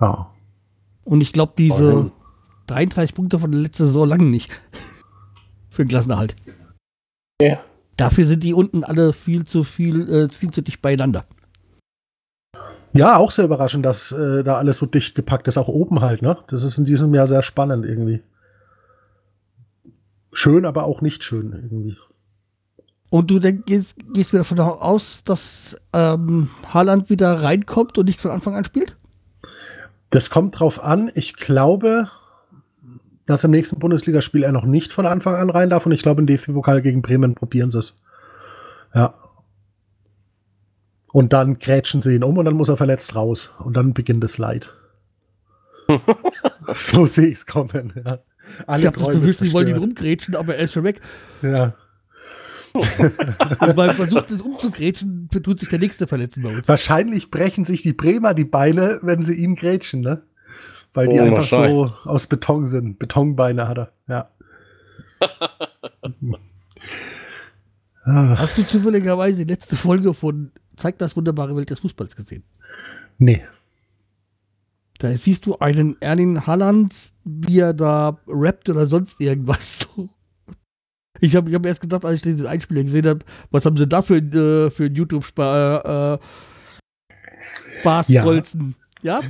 [0.00, 0.30] Ja.
[1.04, 2.12] Und ich glaube, diese Immerhin.
[2.68, 4.50] 33 Punkte von der letzten Saison lange nicht.
[5.70, 6.34] Für den Klassenerhalt.
[7.40, 7.60] Ja.
[7.96, 11.24] Dafür sind die unten alle viel zu viel, äh, viel zu dicht beieinander.
[12.92, 16.22] ja, auch sehr überraschend, dass äh, da alles so dicht gepackt ist, auch oben halt.
[16.22, 16.36] Ne?
[16.48, 18.22] Das ist in diesem Jahr sehr spannend irgendwie.
[20.32, 21.96] Schön, aber auch nicht schön irgendwie.
[23.12, 28.22] Und du denk, gehst, gehst wieder davon aus, dass ähm, Haaland wieder reinkommt und nicht
[28.22, 28.96] von Anfang an spielt?
[30.08, 31.10] Das kommt drauf an.
[31.14, 32.08] Ich glaube,
[33.26, 35.84] dass im nächsten Bundesligaspiel er noch nicht von Anfang an rein darf.
[35.84, 38.00] Und ich glaube, im DFB-Pokal gegen Bremen probieren sie es.
[38.94, 39.12] Ja.
[41.12, 43.50] Und dann grätschen sie ihn um und dann muss er verletzt raus.
[43.58, 44.72] Und dann beginnt das Leid.
[46.72, 47.92] so sehe ich es kommen.
[48.02, 48.20] Ja.
[48.66, 51.02] Alle ich habe das Gefühl, die wollen ihn rumgrätschen, aber er ist schon weg.
[51.42, 51.74] Ja.
[52.74, 56.68] Und beim Versuch, das umzugrätschen, tut sich der nächste verletzen bei uns.
[56.68, 60.22] Wahrscheinlich brechen sich die Bremer die Beine, wenn sie ihn grätschen, ne?
[60.94, 62.98] Weil die Oh, einfach so aus Beton sind.
[62.98, 64.28] Betonbeine hat er, ja.
[68.04, 72.42] Hast du zufälligerweise die letzte Folge von Zeigt das wunderbare Welt des Fußballs gesehen?
[73.18, 73.42] nee.
[74.98, 76.94] Da siehst du einen Erling Haaland,
[77.24, 79.88] wie er da rappt oder sonst irgendwas.
[81.24, 83.20] Ich habe ich hab erst gedacht, als ich diesen Einspieler gesehen habe,
[83.52, 86.18] was haben sie da für, äh, für ein YouTube-Spaß
[88.08, 88.24] Ja.
[88.24, 89.20] bolzen Ja,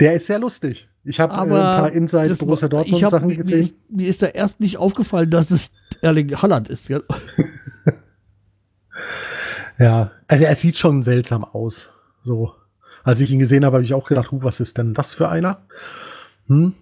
[0.00, 0.88] Der ist sehr lustig.
[1.04, 3.58] Ich habe äh, ein paar Inside das Borussia war- Dortmund ich hab, Sachen mir, gesehen.
[3.58, 5.70] ist, mir ist da erst nicht aufgefallen, dass es
[6.00, 6.88] Erling Haaland ist.
[6.88, 7.00] Ja?
[9.78, 11.90] Ja, also er sieht schon seltsam aus.
[12.22, 12.52] So.
[13.02, 15.28] Als ich ihn gesehen habe, habe ich auch gedacht, huh, was ist denn das für
[15.28, 15.62] einer?
[16.46, 16.74] Hm?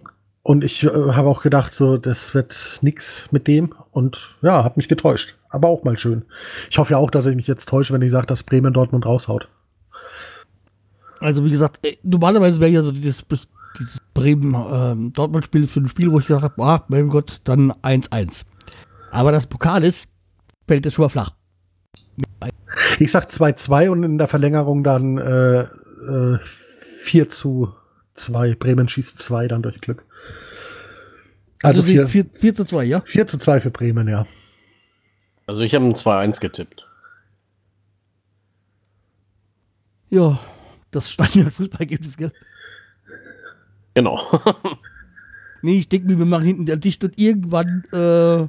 [0.42, 3.74] Und ich äh, habe auch gedacht, so, das wird nix mit dem.
[3.92, 5.36] Und ja, hat mich getäuscht.
[5.50, 6.24] Aber auch mal schön.
[6.70, 9.06] Ich hoffe ja auch, dass ich mich jetzt täusche, wenn ich sage, dass Bremen Dortmund
[9.06, 9.48] raushaut.
[11.20, 13.24] Also wie gesagt, äh, normalerweise wäre ja so dieses,
[13.78, 18.42] dieses Bremen-Dortmund-Spiel für ein Spiel, wo ich gesagt habe, ah, mein Gott, dann 1-1.
[19.12, 20.08] Aber das Pokal ist,
[20.66, 21.30] fällt jetzt schon mal flach.
[22.98, 27.72] Ich sag 2-2 und in der Verlängerung dann äh, äh, 4 zu
[28.14, 28.54] 2.
[28.54, 30.04] Bremen schießt 2 dann durch Glück.
[31.62, 33.02] Also 4, 4, 4 zu 2, ja?
[33.04, 34.26] 4 zu 2 für Bremen, ja.
[35.46, 36.86] Also ich habe ein 2-1 getippt.
[40.10, 40.38] Ja,
[40.90, 42.32] das Stadion-Fußballergebnis, gell?
[43.94, 44.20] Genau.
[45.64, 48.48] Nee, ich denke mir, wir machen hinten dicht und irgendwann äh,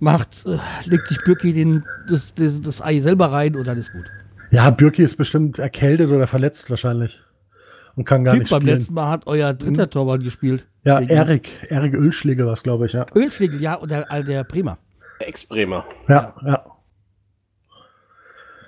[0.00, 3.92] macht, äh, legt sich Birki den, das, das, das Ei selber rein und dann ist
[3.92, 4.10] gut.
[4.50, 7.20] Ja, Bürki ist bestimmt erkältet oder verletzt wahrscheinlich.
[7.94, 8.78] Und kann gar Typ, nicht beim spielen.
[8.78, 10.66] letzten Mal hat euer dritter Torwart gespielt.
[10.84, 13.04] Ja, Erik, Erik Ölschläge war es, glaube ich, ja.
[13.14, 14.78] Ölschlägel, ja, und der, äh, der Bremer.
[15.20, 15.84] Der Ex-Bremer.
[16.08, 16.64] Ja, ja.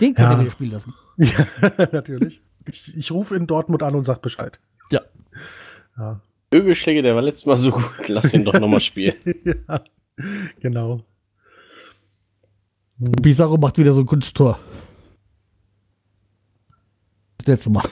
[0.01, 0.35] Den könnt Ja.
[0.35, 0.95] ihr wieder spielen lassen.
[1.17, 1.47] Ja,
[1.93, 2.43] natürlich.
[2.67, 4.59] Ich, ich rufe in Dortmund an und sag Bescheid.
[4.91, 5.01] Ja.
[5.97, 6.21] Ja,
[6.53, 7.85] Ögelschläge, der war letztes Mal so gut.
[8.09, 9.15] Lass ihn doch nochmal spielen.
[9.69, 9.81] ja
[10.61, 11.03] genau.
[13.23, 14.59] Pizarro macht wieder so ein Kunsttor.
[17.39, 17.85] Das letzte Mal.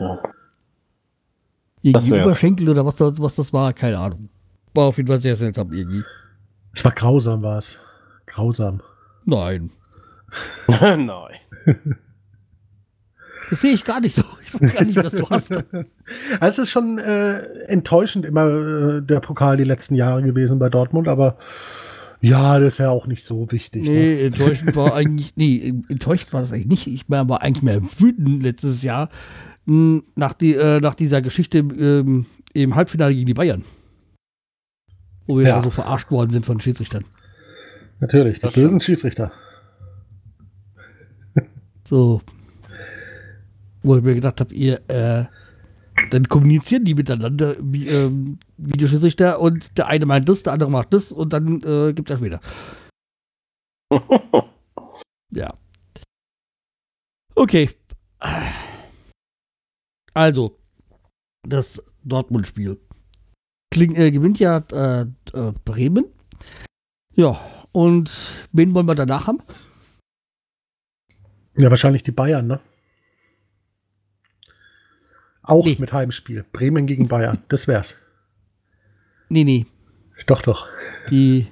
[0.00, 0.22] Ja.
[1.82, 2.18] Irgendwie.
[2.20, 4.28] Überschenkel oder was, das- was das war, keine Ahnung.
[4.74, 6.02] War auf jeden Fall sehr seltsam irgendwie.
[6.74, 7.78] Es war grausam, war es.
[8.26, 8.80] Grausam.
[9.24, 9.70] Nein.
[10.68, 11.06] Nein.
[13.50, 14.22] Das sehe ich gar nicht so.
[14.46, 15.50] Ich weiß gar nicht, was du hast.
[16.40, 20.68] Also es ist schon äh, enttäuschend immer äh, der Pokal die letzten Jahre gewesen bei
[20.68, 21.36] Dortmund, aber
[22.20, 23.82] ja, das ist ja auch nicht so wichtig.
[23.84, 23.90] Ne?
[23.90, 26.86] Nee, enttäuschend war eigentlich, nee, enttäuscht war das eigentlich nicht.
[26.86, 29.10] Ich war eigentlich mehr wütend letztes Jahr
[29.66, 33.64] mh, nach, die, äh, nach dieser Geschichte ähm, im Halbfinale gegen die Bayern.
[35.26, 35.56] Wo wir Ja.
[35.56, 37.04] da so verarscht worden sind von Schiedsrichtern.
[38.00, 39.32] Natürlich, die Das bösen Schiedsrichter.
[41.88, 42.20] So.
[43.82, 45.24] Wo ich mir gedacht habe, ihr, äh,
[46.10, 50.92] dann kommunizieren die miteinander, wie, ähm, Videoschiedsrichter, und der eine meint das, der andere macht
[50.92, 52.40] das und dann äh, gibt es wieder.
[55.30, 55.52] ja.
[57.36, 57.70] Okay.
[60.16, 60.58] Also,
[61.42, 62.80] das Dortmund-Spiel.
[63.74, 66.06] Äh, gewinnt ja äh, äh, Bremen.
[67.12, 67.38] Ja,
[67.72, 68.10] und
[68.50, 69.42] wen wollen wir danach haben?
[71.54, 72.60] Ja, wahrscheinlich die Bayern, ne?
[75.42, 75.76] Auch nee.
[75.78, 76.46] mit Heimspiel.
[76.50, 77.42] Bremen gegen Bayern.
[77.48, 77.96] Das wär's.
[79.28, 79.66] Nee, nee.
[80.26, 80.66] Doch, doch.
[81.10, 81.46] Die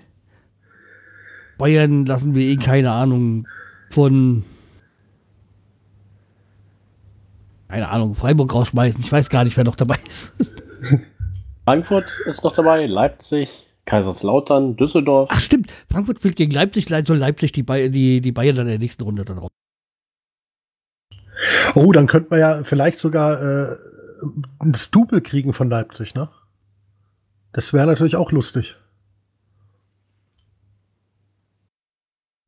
[1.58, 3.46] Bayern lassen wir eh keine Ahnung
[3.90, 4.42] von
[7.68, 9.00] keine Ahnung, Freiburg rausschmeißen.
[9.00, 10.32] Ich weiß gar nicht, wer noch dabei ist.
[11.64, 15.30] Frankfurt ist noch dabei, Leipzig, Kaiserslautern, Düsseldorf.
[15.32, 18.72] Ach stimmt, Frankfurt spielt gegen Leipzig, soll Leipzig die, Bay die, die Bayern dann in
[18.72, 19.50] der nächsten Runde dann raus.
[21.74, 23.76] Oh, dann könnte man ja vielleicht sogar äh,
[24.60, 26.28] ein Stubel kriegen von Leipzig, ne?
[27.52, 28.76] Das wäre natürlich auch lustig.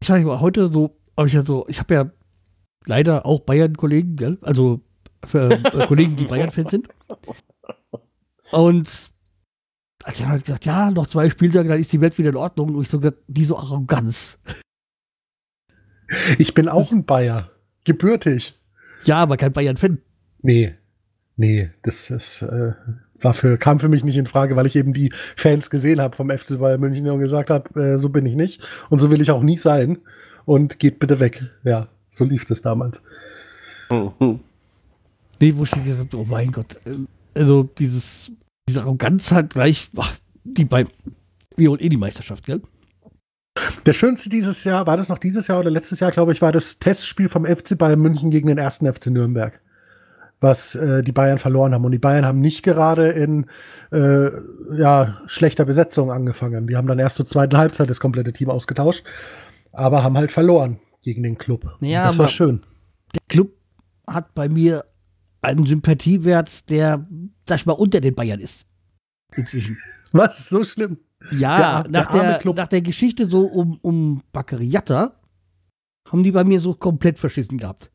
[0.00, 2.10] Ich sage mal, heute so, habe ich ja so, ich habe ja
[2.84, 4.38] leider auch Bayern-Kollegen, gell?
[4.42, 4.80] Also
[5.26, 6.88] für äh, Kollegen, die Bayern-Fans sind.
[8.50, 9.10] Und
[10.04, 12.74] als er halt gesagt, ja, noch zwei Spieltage, dann ist die Welt wieder in Ordnung.
[12.74, 14.38] Und ich so gesagt, diese Arroganz.
[16.38, 17.50] Ich bin auch ein Bayer.
[17.84, 18.54] Gebürtig.
[19.04, 19.98] Ja, aber kein Bayern-Fan.
[20.42, 20.74] Nee.
[21.36, 22.72] Nee, das ist, äh,
[23.20, 26.16] war für, kam für mich nicht in Frage, weil ich eben die Fans gesehen habe
[26.16, 29.20] vom FC Bayern München und gesagt habe, äh, so bin ich nicht und so will
[29.20, 29.98] ich auch nie sein
[30.44, 31.42] und geht bitte weg.
[31.64, 33.02] Ja, so lief das damals.
[35.40, 36.96] Nee, wo ich gesagt oh mein Gott, äh,
[37.38, 38.32] also dieses,
[38.68, 40.14] diese Arroganz hat gleich, ach,
[40.44, 40.84] die bei,
[41.56, 42.62] wir holen eh die Meisterschaft, gell?
[43.86, 46.52] Der schönste dieses Jahr, war das noch dieses Jahr oder letztes Jahr, glaube ich, war
[46.52, 49.60] das Testspiel vom FC Bayern München gegen den ersten FC Nürnberg,
[50.40, 51.84] was äh, die Bayern verloren haben.
[51.84, 53.46] Und die Bayern haben nicht gerade in
[53.92, 54.28] äh,
[54.76, 56.66] ja, schlechter Besetzung angefangen.
[56.66, 59.04] Die haben dann erst zur zweiten Halbzeit das komplette Team ausgetauscht,
[59.72, 61.76] aber haben halt verloren gegen den Club.
[61.80, 62.60] Ja, das war schön.
[63.14, 63.52] Der Club
[64.06, 64.84] hat bei mir
[65.46, 67.06] einen Sympathiewert, der,
[67.48, 68.66] sag ich mal, unter den Bayern ist.
[69.34, 69.78] Inzwischen.
[70.12, 70.48] Was?
[70.48, 70.98] So schlimm?
[71.30, 75.20] Ja, der, nach, der, der nach der Geschichte so um, um Baccariata
[76.08, 77.90] haben die bei mir so komplett verschissen gehabt.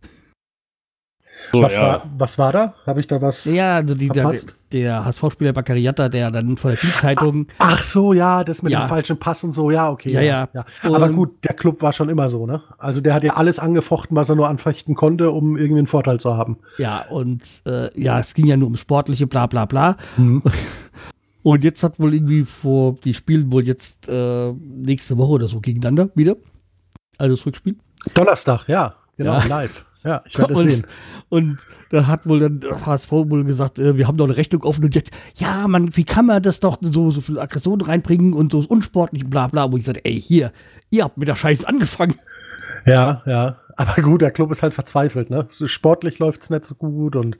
[1.52, 1.82] So, was, ja.
[1.82, 2.74] war, was war da?
[2.86, 3.46] Habe ich da was?
[3.46, 4.32] Ja, also die, der,
[4.72, 7.48] der HSV-Spieler Baccariata, der dann von der Bildzeitung.
[7.58, 8.86] Ach so, ja, das mit ja.
[8.86, 10.12] dem falschen Pass und so, ja, okay.
[10.12, 10.48] Ja, ja.
[10.54, 10.66] ja.
[10.84, 12.62] Aber gut, der Club war schon immer so, ne?
[12.78, 16.20] Also der hat ja alles angefochten, was er nur anfechten konnte, um irgendwie einen Vorteil
[16.20, 16.58] zu haben.
[16.78, 19.98] Ja, und äh, ja, es ging ja nur um sportliche, bla bla bla.
[20.18, 20.44] Mhm.
[21.44, 25.60] Und jetzt hat wohl irgendwie vor, die spielen wohl jetzt äh, nächste Woche oder so
[25.60, 26.36] gegeneinander wieder.
[27.18, 27.78] Also das Rückspiel.
[28.14, 29.46] Donnerstag, ja, genau, ja.
[29.46, 29.86] live.
[30.04, 30.88] Ja, ich werde es sehen.
[31.30, 31.58] Und
[31.90, 34.96] da hat wohl dann HSV wohl gesagt, äh, wir haben doch eine Rechnung offen und
[34.96, 38.60] jetzt, ja, man, wie kann man das doch so, so viel Aggression reinbringen und so
[38.68, 40.52] unsportlich, bla bla, wo ich sagte, ey, hier,
[40.90, 42.16] ihr habt mit der Scheiße angefangen.
[42.86, 43.58] Ja, ja.
[43.78, 45.48] Aber gut, der Club ist halt verzweifelt, ne?
[45.50, 47.38] Sportlich läuft es nicht so gut und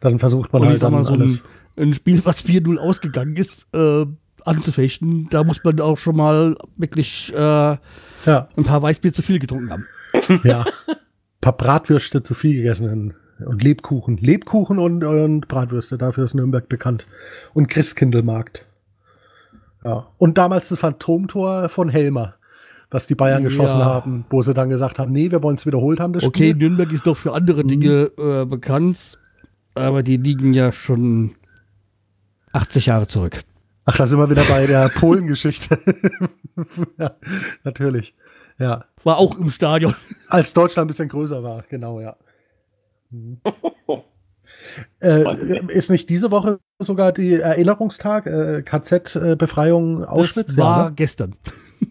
[0.00, 1.14] dann versucht man und halt dann mal so.
[1.14, 1.40] Ein,
[1.76, 4.04] ein Spiel, was 4-0 ausgegangen ist, äh,
[4.44, 7.78] anzufechten, da muss man auch schon mal wirklich äh, ja.
[8.56, 9.86] ein paar Weißbier zu viel getrunken haben.
[10.44, 10.64] Ja.
[11.42, 13.14] paar Bratwürste zu viel gegessen
[13.44, 14.16] und Lebkuchen.
[14.16, 17.06] Lebkuchen und, und Bratwürste, dafür ist Nürnberg bekannt.
[17.52, 18.64] Und Christkindlmarkt.
[19.84, 20.06] Ja.
[20.16, 22.36] Und damals das Phantomtor von Helmer,
[22.90, 23.48] was die Bayern ja.
[23.48, 26.50] geschossen haben, wo sie dann gesagt haben, nee, wir wollen es wiederholt haben, das Okay,
[26.50, 26.68] Spiel.
[26.68, 28.24] Nürnberg ist doch für andere Dinge mhm.
[28.24, 29.18] äh, bekannt,
[29.74, 31.32] aber die liegen ja schon
[32.52, 33.40] 80 Jahre zurück.
[33.84, 35.76] Ach, da sind wir wieder bei der Polengeschichte.
[36.98, 37.16] ja,
[37.64, 38.14] natürlich.
[38.62, 38.84] Ja.
[39.02, 39.94] War auch im Stadion.
[40.28, 42.16] Als Deutschland ein bisschen größer war, genau, ja.
[43.10, 43.40] Mhm.
[45.02, 50.54] äh, ist nicht diese Woche sogar die Erinnerungstag, äh, KZ-Befreiung Auschwitz?
[50.54, 50.94] Das war ja, ne?
[50.94, 51.34] gestern.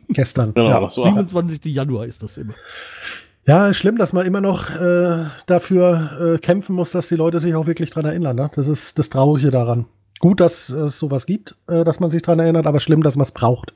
[0.09, 0.53] Gestern.
[0.53, 0.89] Genau, ja.
[0.89, 1.65] 27.
[1.65, 2.53] Januar ist das immer.
[3.45, 7.55] Ja, schlimm, dass man immer noch äh, dafür äh, kämpfen muss, dass die Leute sich
[7.55, 8.35] auch wirklich daran erinnern.
[8.35, 8.49] Ne?
[8.55, 9.85] Das ist das Traurige daran.
[10.19, 13.23] Gut, dass es sowas gibt, äh, dass man sich daran erinnert, aber schlimm, dass man
[13.23, 13.73] es braucht.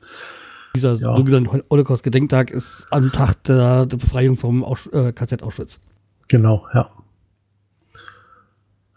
[0.76, 1.16] Dieser ja.
[1.16, 5.80] sogenannte Holocaust-Gedenktag ist am Tag der, der Befreiung vom Aus äh, KZ Auschwitz.
[6.28, 6.90] Genau, ja.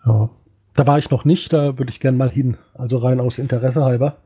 [0.06, 0.30] Ja.
[0.74, 2.56] Da war ich noch nicht, da würde ich gerne mal hin.
[2.74, 4.18] Also rein aus Interesse halber.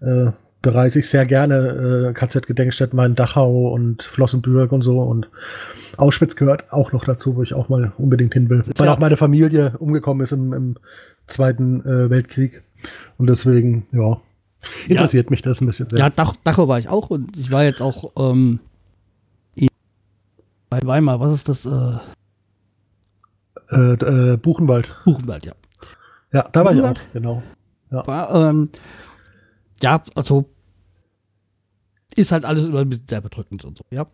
[0.00, 0.32] Äh,
[0.62, 5.00] bereise ich sehr gerne äh, KZ-Gedenkstätten in Dachau und Flossenbürg und so.
[5.00, 5.28] Und
[5.96, 8.62] Auschwitz gehört auch noch dazu, wo ich auch mal unbedingt hin will.
[8.76, 10.76] Weil auch meine Familie umgekommen ist im, im
[11.28, 12.62] Zweiten äh, Weltkrieg.
[13.16, 14.20] Und deswegen, ja,
[14.88, 15.30] Interessiert ja.
[15.30, 15.98] mich das ein bisschen sehr.
[15.98, 18.60] Ja, Dach, Dachau war ich auch und ich war jetzt auch ähm,
[20.70, 21.20] bei Weimar.
[21.20, 21.66] Was ist das?
[21.66, 21.98] Äh?
[23.70, 24.88] Äh, äh, Buchenwald.
[25.04, 25.52] Buchenwald, ja.
[26.32, 27.12] Ja, da war ich auch, Buchenwald?
[27.12, 27.42] genau.
[27.90, 28.70] War, ähm,
[29.80, 30.46] ja, also
[32.16, 34.06] ist halt alles immer sehr bedrückend und so, ja.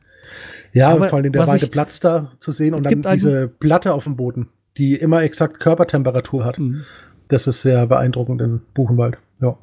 [0.72, 4.04] Ja, Aber vor allem der weite Platz da zu sehen und dann diese Platte auf
[4.04, 6.58] dem Boden, die immer exakt Körpertemperatur hat.
[6.58, 6.84] Mhm.
[7.28, 9.18] Das ist sehr beeindruckend in Buchenwald.
[9.40, 9.56] Ja.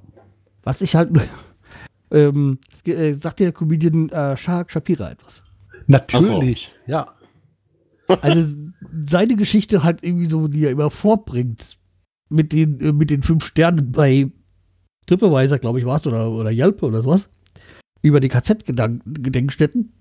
[0.64, 1.12] Was ich halt,
[2.12, 5.44] ähm, äh, sagt der Comedian äh, Shahak Shapira etwas.
[5.88, 7.14] Natürlich, ja.
[8.22, 8.56] Also
[9.06, 11.78] seine Geschichte halt irgendwie so, die er immer vorbringt,
[12.30, 14.32] mit den, äh, mit den fünf Sternen bei
[15.06, 17.30] TripAdvisor, glaube ich, war es, oder, oder Yelp oder sowas,
[18.02, 19.94] über die KZ-Gedenkstätten.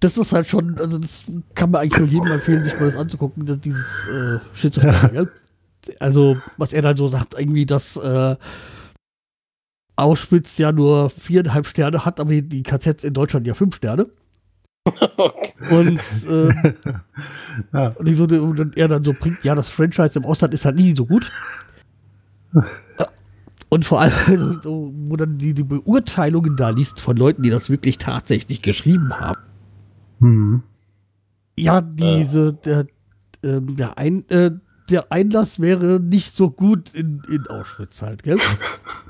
[0.00, 1.24] Das ist halt schon, also das
[1.54, 5.32] kann man eigentlich nur jedem empfehlen, sich mal das anzugucken, dass dieses äh, Schizophrenie, gell?
[6.00, 8.36] Also, was er dann so sagt, irgendwie, dass äh,
[9.98, 14.06] Auschwitz ja nur viereinhalb Sterne hat, aber die KZs in Deutschland ja fünf Sterne.
[15.70, 16.54] Und ähm,
[17.72, 17.88] ja.
[17.88, 20.76] und, ich so, und er dann so bringt, ja, das Franchise im Ausland ist halt
[20.76, 21.30] nie so gut.
[23.68, 27.50] Und vor allem, also, so, wo dann die, die Beurteilungen da liest von Leuten, die
[27.50, 29.40] das wirklich tatsächlich geschrieben haben.
[30.20, 30.62] Hm.
[31.58, 32.86] Ja, diese, der,
[33.42, 34.52] ähm, der, Ein, äh,
[34.88, 38.38] der Einlass wäre nicht so gut in, in Auschwitz halt, gell?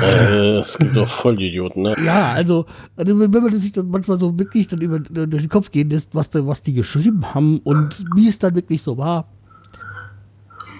[0.00, 1.94] Äh, es gibt auch Vollidioten, ne?
[2.04, 2.66] Ja, also,
[2.96, 6.14] also wenn man sich dann manchmal so wirklich dann über, durch den Kopf gehen lässt,
[6.14, 9.28] was, da, was die geschrieben haben und wie es dann wirklich so war.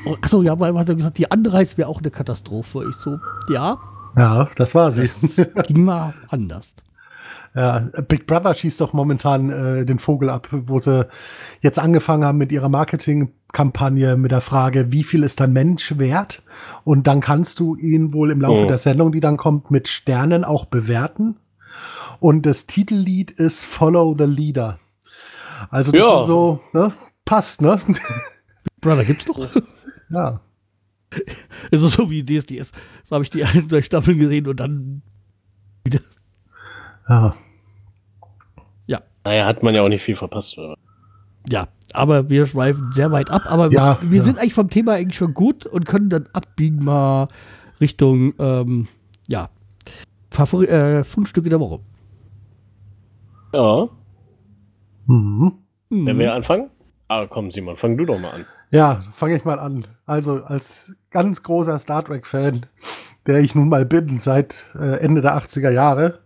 [0.05, 2.85] Und, achso, ja, weil man hat gesagt, die Anreise wäre auch eine Katastrophe.
[2.91, 3.79] Ich so, ja,
[4.17, 5.11] Ja, das war sie.
[5.55, 6.75] das ging mal anders.
[7.57, 11.09] Ja, Big Brother schießt doch momentan äh, den Vogel ab, wo sie
[11.63, 16.43] jetzt angefangen haben mit ihrer Marketingkampagne mit der Frage, wie viel ist ein Mensch wert?
[16.85, 18.69] Und dann kannst du ihn wohl im Laufe Oh.
[18.69, 21.37] der Sendung, die dann kommt, mit Sternen auch bewerten.
[22.21, 24.79] Und das Titellied ist Follow the Leader.
[25.71, 26.21] Also das Ja.
[26.21, 26.93] ist so, ne?
[27.25, 27.81] Passt, ne?
[28.83, 29.49] Brother gibt's doch.
[30.11, 30.41] ja.
[31.73, 32.73] Also so wie DSDS.
[33.05, 35.01] So habe ich die ein, zwei Staffeln gesehen und dann
[35.85, 36.01] wieder.
[37.09, 37.35] Ja.
[39.27, 40.77] Naja, hat man ja auch nicht viel verpasst, oder?
[41.51, 43.43] Ja, aber wir schweifen sehr weit ab.
[43.47, 44.23] Aber Ja, wir ja.
[44.23, 47.27] sind eigentlich vom Thema eigentlich schon gut und können dann abbiegen mal
[47.81, 48.87] Richtung, ähm,
[49.27, 49.49] ja,
[50.31, 51.81] Favori äh, Fundstücke der Woche.
[53.53, 53.89] Ja.
[55.07, 55.53] Mhm.
[55.91, 56.07] Hm.
[56.07, 56.71] Wenn wir anfangen?
[57.09, 58.47] Ah, komm, Simon, fang du doch mal an.
[58.71, 59.89] Ja, fange ich mal an.
[60.05, 62.67] Also als ganz großer Star Trek-Fan,
[63.27, 66.21] der ich nun mal bin seit äh, Ende der 80er Jahre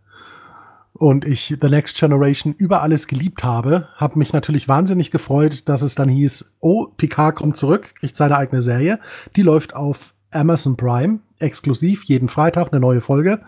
[0.93, 5.82] und ich The Next Generation über alles geliebt habe, habe mich natürlich wahnsinnig gefreut, dass
[5.82, 9.01] es dann hieß, oh, Picard kommt zurück, kriegt seine eigene Serie.
[9.36, 13.41] Die läuft auf Amazon Prime, exklusiv, jeden Freitag eine neue Folge.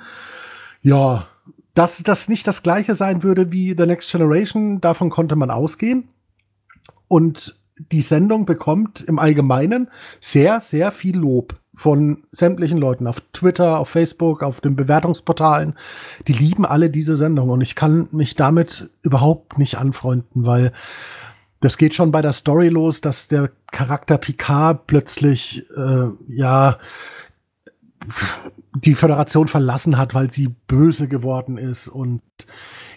[0.83, 1.27] Ja,
[1.75, 6.09] dass das nicht das gleiche sein würde wie The Next Generation, davon konnte man ausgehen.
[7.09, 7.59] Und
[7.91, 9.91] die Sendung bekommt im Allgemeinen
[10.21, 15.75] sehr, sehr viel Lob von sämtlichen Leuten auf Twitter, auf Facebook, auf den Bewertungsportalen.
[16.29, 20.73] Die lieben alle diese Sendung und ich kann mich damit überhaupt nicht anfreunden, weil
[21.59, 26.79] das geht schon bei der Story los, dass der Charakter Picard plötzlich, äh, ja,
[28.77, 32.23] die Föderation verlassen hat, weil sie böse geworden ist und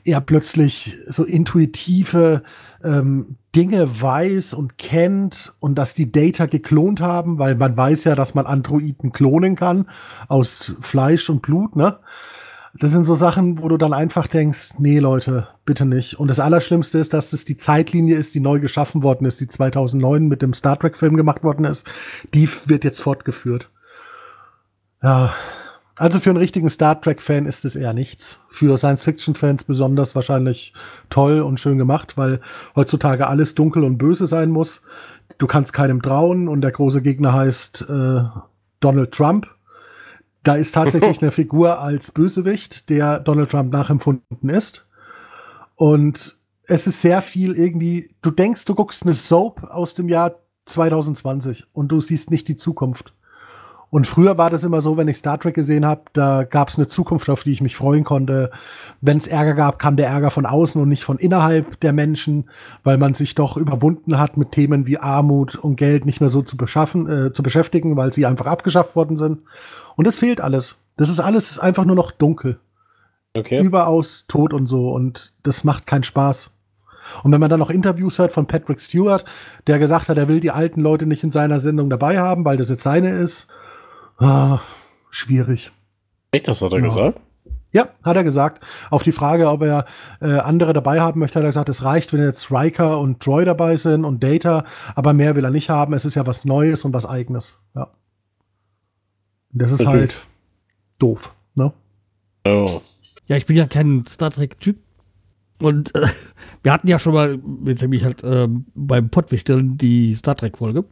[0.05, 2.43] er plötzlich so intuitive
[2.83, 8.15] ähm, Dinge weiß und kennt und dass die Data geklont haben, weil man weiß ja,
[8.15, 9.89] dass man Androiden klonen kann
[10.27, 11.97] aus Fleisch und Blut, ne?
[12.77, 16.19] Das sind so Sachen, wo du dann einfach denkst, nee, Leute, bitte nicht.
[16.19, 19.47] Und das Allerschlimmste ist, dass das die Zeitlinie ist, die neu geschaffen worden ist, die
[19.47, 21.87] 2009 mit dem Star Trek-Film gemacht worden ist.
[22.33, 23.71] Die wird jetzt fortgeführt.
[25.01, 25.33] Ja,
[25.95, 28.39] also für einen richtigen Star Trek-Fan ist es eher nichts.
[28.49, 30.73] Für Science-Fiction-Fans besonders wahrscheinlich
[31.09, 32.41] toll und schön gemacht, weil
[32.75, 34.81] heutzutage alles dunkel und böse sein muss.
[35.37, 38.23] Du kannst keinem trauen und der große Gegner heißt äh,
[38.81, 39.47] Donald Trump.
[40.43, 44.85] Da ist tatsächlich eine Figur als Bösewicht, der Donald Trump nachempfunden ist.
[45.75, 50.35] Und es ist sehr viel irgendwie, du denkst, du guckst eine Soap aus dem Jahr
[50.65, 53.13] 2020 und du siehst nicht die Zukunft.
[53.95, 56.75] Und früher war das immer so, wenn ich Star Trek gesehen habe, da gab es
[56.75, 58.51] eine Zukunft, auf die ich mich freuen konnte.
[58.99, 62.49] Wenn es Ärger gab, kam der Ärger von außen und nicht von innerhalb der Menschen,
[62.83, 66.41] weil man sich doch überwunden hat, mit Themen wie Armut und Geld nicht mehr so
[66.41, 69.43] zu beschaffen, äh, zu beschäftigen, weil sie einfach abgeschafft worden sind.
[69.95, 70.75] Und das fehlt alles.
[70.97, 72.59] Das ist alles einfach nur noch dunkel.
[73.33, 73.61] Okay.
[73.61, 74.89] Überaus tot und so.
[74.89, 76.51] Und das macht keinen Spaß.
[77.23, 79.23] Und wenn man dann noch Interviews hört von Patrick Stewart,
[79.67, 82.57] der gesagt hat, er will die alten Leute nicht in seiner Sendung dabei haben, weil
[82.57, 83.47] das jetzt seine ist.
[84.17, 84.59] Ah,
[85.09, 85.71] schwierig.
[86.31, 86.85] Echt, das hat er Ja.
[86.85, 87.19] gesagt?
[87.71, 88.63] Ja, hat er gesagt.
[88.89, 89.85] Auf die Frage, ob er
[90.21, 93.43] äh, andere dabei haben möchte, hat er gesagt, es reicht, wenn jetzt Riker und Troy
[93.43, 94.63] dabei sind und Data,
[94.95, 95.93] aber mehr will er nicht haben.
[95.93, 97.57] Es ist ja was Neues und was Eigenes.
[97.75, 97.89] Ja.
[99.51, 99.89] Das ist Okay.
[99.89, 100.25] halt
[100.99, 101.33] doof.
[101.55, 101.73] Ne?
[102.47, 102.81] Oh.
[103.27, 104.77] Ja, ich bin ja kein Star Trek-Typ.
[105.61, 106.07] Und äh,
[106.63, 110.85] wir hatten ja schon mal, jetzt nämlich halt ähm, beim Pottwichteln die Star Trek-Folge.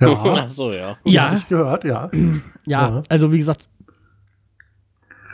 [0.00, 0.08] Ja,
[0.46, 0.96] Ach so, ja.
[1.04, 1.34] ja.
[1.36, 2.10] ich gehört, ja.
[2.66, 3.02] Ja, Ja.
[3.08, 3.68] also wie gesagt,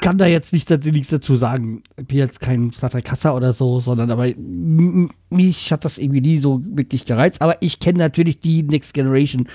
[0.02, 1.82] kann da jetzt nicht nichts dazu sagen.
[1.96, 6.38] Ich bin jetzt kein Star Trek-Hasser oder so, sondern aber mich hat das irgendwie nie
[6.38, 7.40] so wirklich gereizt.
[7.42, 9.48] Aber ich kenne natürlich die Next Generation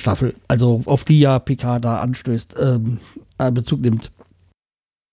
[0.00, 2.98] Staffel, also auf die ja PK da anstößt, ähm,
[3.38, 4.12] äh, Bezug nimmt.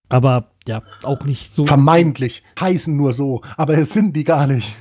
[0.10, 1.66] Aber ja, auch nicht so.
[1.66, 4.76] Vermeintlich heißen nur so, aber es sind die gar nicht.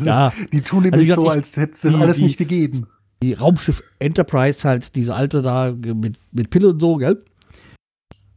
[0.00, 2.86] ja, Die tun Also, nämlich gesagt, so, als hätte es das alles die- nicht gegeben.
[3.22, 7.22] Die Raumschiff Enterprise halt, diese alte da mit, mit Pille und so, gell?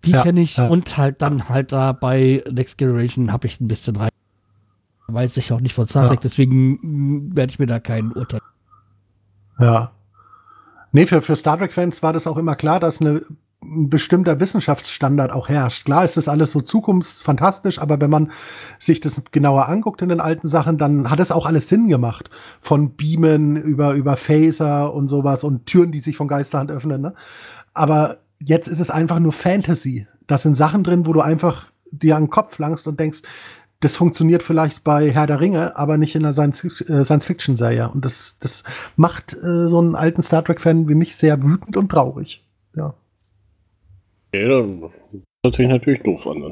[0.05, 0.67] Die Ja, kenne ich ja.
[0.67, 4.09] und halt dann halt da bei Next Generation habe ich ein bisschen rein.
[5.07, 6.09] Weiß ich auch nicht von Star Ja.
[6.09, 8.41] Trek, deswegen mm, werde ich mir da kein Urteil.
[9.59, 9.91] Ja.
[10.91, 13.21] Nee, für, für Star Trek-Fans war das auch immer klar, dass eine,
[13.63, 15.85] ein bestimmter Wissenschaftsstandard auch herrscht.
[15.85, 18.31] Klar ist das alles so zukunftsfantastisch, aber wenn man
[18.79, 22.29] sich das genauer anguckt in den alten Sachen, dann hat es auch alles Sinn gemacht.
[22.61, 27.01] Von Beamen über, über Phaser und sowas und Türen, die sich von Geisterhand öffnen.
[27.01, 27.13] Ne?
[27.73, 30.07] Aber jetzt ist es einfach nur Fantasy.
[30.27, 33.21] Da sind Sachen drin, wo du einfach dir an den Kopf langst und denkst,
[33.83, 37.89] das funktioniert vielleicht bei Herr der Ringe, aber nicht in einer Science- äh, Science-Fiction-Serie.
[37.89, 38.63] Und das, das
[38.95, 42.45] macht äh, so einen alten Star Trek-Fan wie mich sehr wütend und traurig.
[42.75, 42.93] Ja.
[44.33, 44.89] Okay, dann
[45.45, 46.51] hört sich natürlich doof an.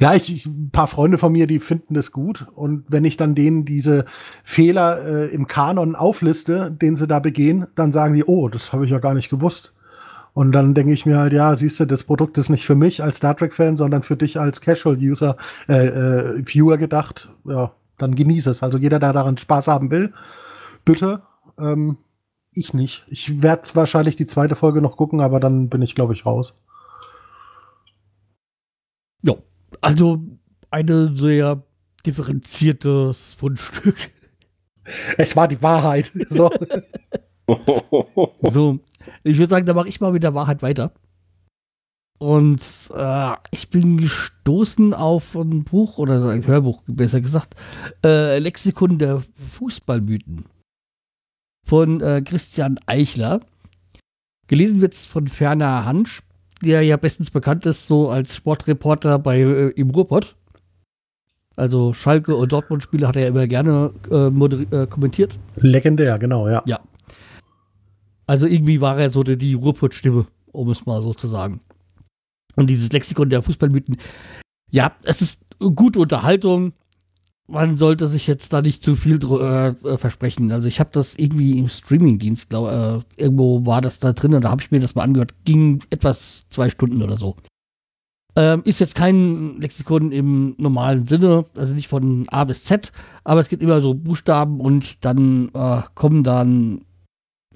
[0.00, 2.48] Ja, ich, ich, ein paar Freunde von mir, die finden das gut.
[2.52, 4.06] Und wenn ich dann denen diese
[4.42, 8.86] Fehler äh, im Kanon aufliste, den sie da begehen, dann sagen die, oh, das habe
[8.86, 9.72] ich ja gar nicht gewusst.
[10.32, 13.04] Und dann denke ich mir halt, ja, siehst du, das Produkt ist nicht für mich
[13.04, 15.36] als Star Trek-Fan, sondern für dich als Casual-User,
[15.68, 17.30] äh, äh, Viewer gedacht.
[17.44, 18.64] Ja, dann genieße es.
[18.64, 20.12] Also jeder, der daran Spaß haben will,
[20.84, 21.22] bitte.
[21.56, 21.98] Ähm,
[22.52, 23.04] ich nicht.
[23.08, 26.60] Ich werde wahrscheinlich die zweite Folge noch gucken, aber dann bin ich, glaube ich, raus.
[29.22, 29.34] Ja,
[29.80, 30.22] also
[30.70, 31.62] eine sehr
[32.04, 33.96] differenziertes Fundstück.
[35.18, 36.10] Es war die Wahrheit.
[36.28, 36.50] So.
[38.42, 38.78] So,
[39.24, 40.92] ich würde sagen, da mache ich mal mit der Wahrheit weiter.
[42.18, 42.60] Und
[42.94, 47.54] äh, ich bin gestoßen auf ein Buch oder ein Hörbuch, besser gesagt,
[48.04, 50.44] äh, Lexikon der Fußballmythen
[51.70, 53.38] von äh, Christian Eichler.
[54.48, 56.20] Gelesen wird von Ferner Hansch,
[56.60, 60.34] der ja bestens bekannt ist, so als Sportreporter bei äh, im Ruhrpott.
[61.54, 65.38] Also Schalke und Dortmund-Spiele hat er immer gerne äh, äh, kommentiert.
[65.54, 66.80] Legendär, genau, ja.
[68.26, 71.60] Also irgendwie war er so die, die Ruhrpott-Stimme, um es mal so zu sagen.
[72.56, 73.96] Und dieses Lexikon der Fußballmythen,
[74.72, 76.72] ja, es ist gute Unterhaltung.
[77.50, 80.52] Man sollte sich jetzt da nicht zu viel äh, äh, versprechen.
[80.52, 84.44] Also ich habe das irgendwie im Streamingdienst, glaube äh, irgendwo war das da drin und
[84.44, 85.34] da habe ich mir das mal angehört.
[85.44, 87.36] Ging etwas zwei Stunden oder so.
[88.36, 92.92] Ähm, ist jetzt kein Lexikon im normalen Sinne, also nicht von A bis Z,
[93.24, 96.82] aber es gibt immer so Buchstaben und dann äh, kommen dann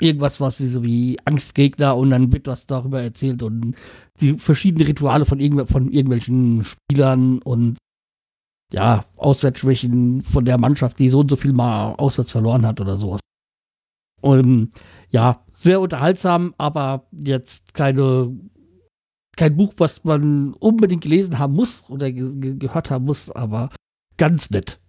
[0.00, 3.76] irgendwas, was wie so wie Angstgegner und dann wird was darüber erzählt und
[4.20, 7.78] die verschiedenen Rituale von, irgendw von irgendwelchen Spielern und
[8.72, 12.96] ja, Auswärtsschwächen von der Mannschaft, die so und so viel mal auswärts verloren hat oder
[12.96, 13.20] sowas.
[14.20, 14.72] Und
[15.10, 18.34] ja, sehr unterhaltsam, aber jetzt keine,
[19.36, 23.70] kein Buch, was man unbedingt gelesen haben muss oder ge ge gehört haben muss, aber
[24.16, 24.80] ganz nett.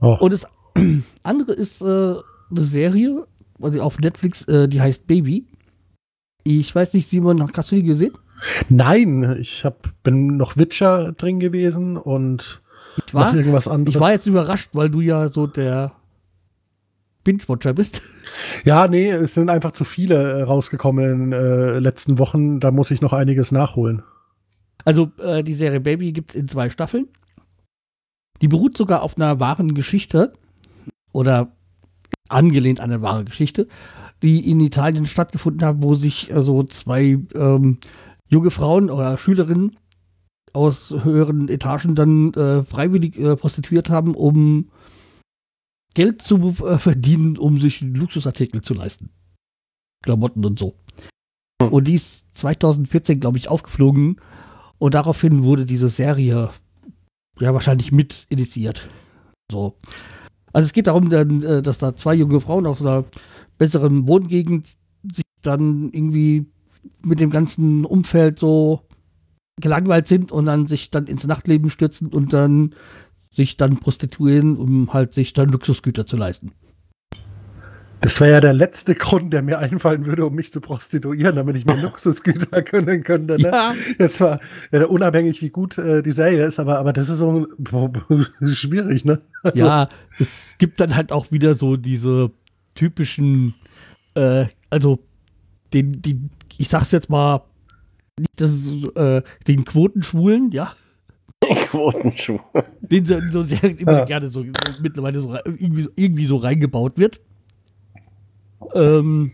[0.00, 0.16] Oh.
[0.20, 0.46] Und das
[1.22, 2.14] andere ist äh,
[2.50, 3.26] eine Serie
[3.60, 5.46] also auf Netflix, äh, die heißt Baby.
[6.44, 8.16] Ich weiß nicht, Simon, hast du die gesehen?
[8.68, 12.62] Nein, ich hab, bin noch Witcher drin gewesen und
[13.06, 13.94] Ich war, irgendwas anderes.
[13.94, 15.92] ich war jetzt überrascht, weil du ja so der
[17.24, 18.00] Binge-Watcher bist.
[18.64, 22.60] ja, nee, es sind einfach zu viele äh, rausgekommen in den äh, letzten Wochen.
[22.60, 24.02] Da muss ich noch einiges nachholen.
[24.84, 27.08] Also äh, die Serie Baby gibt es in zwei Staffeln.
[28.40, 30.32] Die beruht sogar auf einer wahren Geschichte
[31.12, 31.52] oder
[32.28, 33.66] angelehnt an eine wahre Geschichte,
[34.22, 37.78] die in Italien stattgefunden hat, wo sich also zwei ähm,
[38.28, 39.76] junge Frauen oder Schülerinnen
[40.52, 44.70] aus höheren Etagen dann äh, freiwillig äh, prostituiert haben, um
[45.94, 49.10] Geld zu äh, verdienen, um sich Luxusartikel zu leisten.
[50.04, 50.74] Klamotten und so.
[51.60, 51.72] Hm.
[51.72, 54.20] Und die ist 2014, glaube ich, aufgeflogen
[54.78, 56.50] und daraufhin wurde diese Serie
[57.40, 58.88] ja wahrscheinlich mit initiiert.
[59.50, 59.76] So.
[60.52, 63.04] Also es geht darum, äh, dass da zwei junge Frauen aus einer
[63.58, 64.66] besseren Wohngegend
[65.12, 66.46] sich dann irgendwie
[67.04, 68.82] mit dem ganzen Umfeld so
[69.60, 72.74] gelangweilt sind und dann sich dann ins Nachtleben stürzen und dann
[73.30, 76.52] sich dann prostituieren, um halt sich dann Luxusgüter zu leisten.
[78.00, 81.56] Das wäre ja der letzte Grund, der mir einfallen würde, um mich zu prostituieren, damit
[81.56, 83.40] ich mir Luxusgüter gönnen könnte.
[83.40, 83.48] Ne?
[83.48, 83.74] Ja.
[83.98, 87.46] Jetzt war ja, unabhängig, wie gut äh, die Serie ist, aber, aber das ist so
[88.52, 89.20] schwierig, ne?
[89.42, 92.30] Also, Ja, es gibt dann halt auch wieder so diese
[92.74, 93.54] typischen,
[94.14, 95.00] äh, also
[95.72, 97.42] den, den, ich sag's jetzt mal,
[98.18, 98.50] nicht, das
[98.96, 100.72] äh, den Quotenschwulen, ja,
[101.70, 102.40] Quotenschuh.
[102.80, 104.04] den so, so sehr immer Ja.
[104.04, 104.48] gerne so, so
[104.82, 107.20] mittlerweile so irgendwie, irgendwie so reingebaut wird.
[108.74, 109.32] Ähm,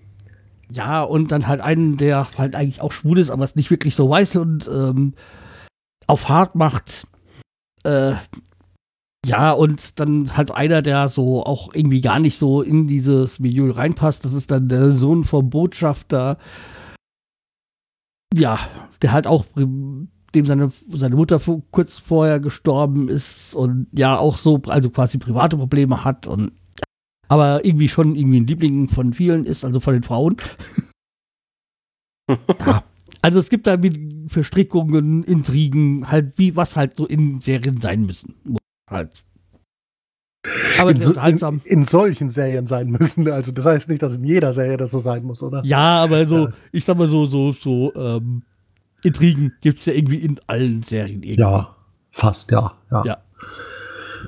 [0.70, 3.94] ja, und dann halt einen, der halt eigentlich auch schwul ist, aber es nicht wirklich
[3.94, 5.14] so weiß und ähm,
[6.06, 7.06] auf hart macht.
[7.84, 8.12] Äh,
[9.24, 13.70] ja, und dann halt einer, der so auch irgendwie gar nicht so in dieses Milieu
[13.70, 14.24] reinpasst.
[14.24, 16.36] Das ist dann der Sohn vom Botschafter.
[18.36, 18.58] Ja,
[19.02, 20.08] der halt auch, dem
[20.46, 26.04] seine, seine Mutter kurz vorher gestorben ist und ja auch so, also quasi private Probleme
[26.04, 26.52] hat und
[27.28, 30.36] aber irgendwie schon irgendwie ein Liebling von vielen ist, also von den Frauen.
[32.28, 32.84] ja,
[33.22, 38.04] also es gibt da wie Verstrickungen, Intrigen, halt wie was halt so in Serien sein
[38.04, 38.34] müssen.
[38.90, 39.24] Halt.
[40.78, 41.60] Aber in, unterhaltsam.
[41.64, 43.28] in, in solchen Serien sein müssen.
[43.30, 45.62] Also das heißt nicht, dass in jeder Serie das so sein muss, oder?
[45.64, 46.52] Ja, aber so, Ja.
[46.72, 48.42] ich sag mal so, so, so, ähm,
[49.02, 51.40] Intrigen gibt es ja irgendwie in allen Serien irgendwie.
[51.40, 51.74] Ja,
[52.10, 52.72] fast, ja.
[52.90, 53.02] Ja.
[53.04, 53.18] Ja.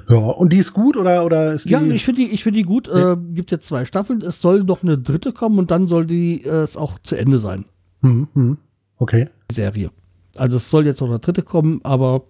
[0.08, 1.70] Ja, und die ist gut oder, oder ist die.
[1.70, 2.86] Ja, ich finde die, ich finde die gut.
[2.86, 4.20] Äh, gibt jetzt zwei Staffeln.
[4.20, 7.38] Es soll noch eine dritte kommen und dann soll die äh, es auch zu Ende
[7.40, 7.64] sein,
[8.02, 8.58] Hm, hm.
[8.98, 9.28] Okay.
[9.50, 9.90] die Serie.
[10.36, 12.22] Also es soll jetzt noch eine dritte kommen, aber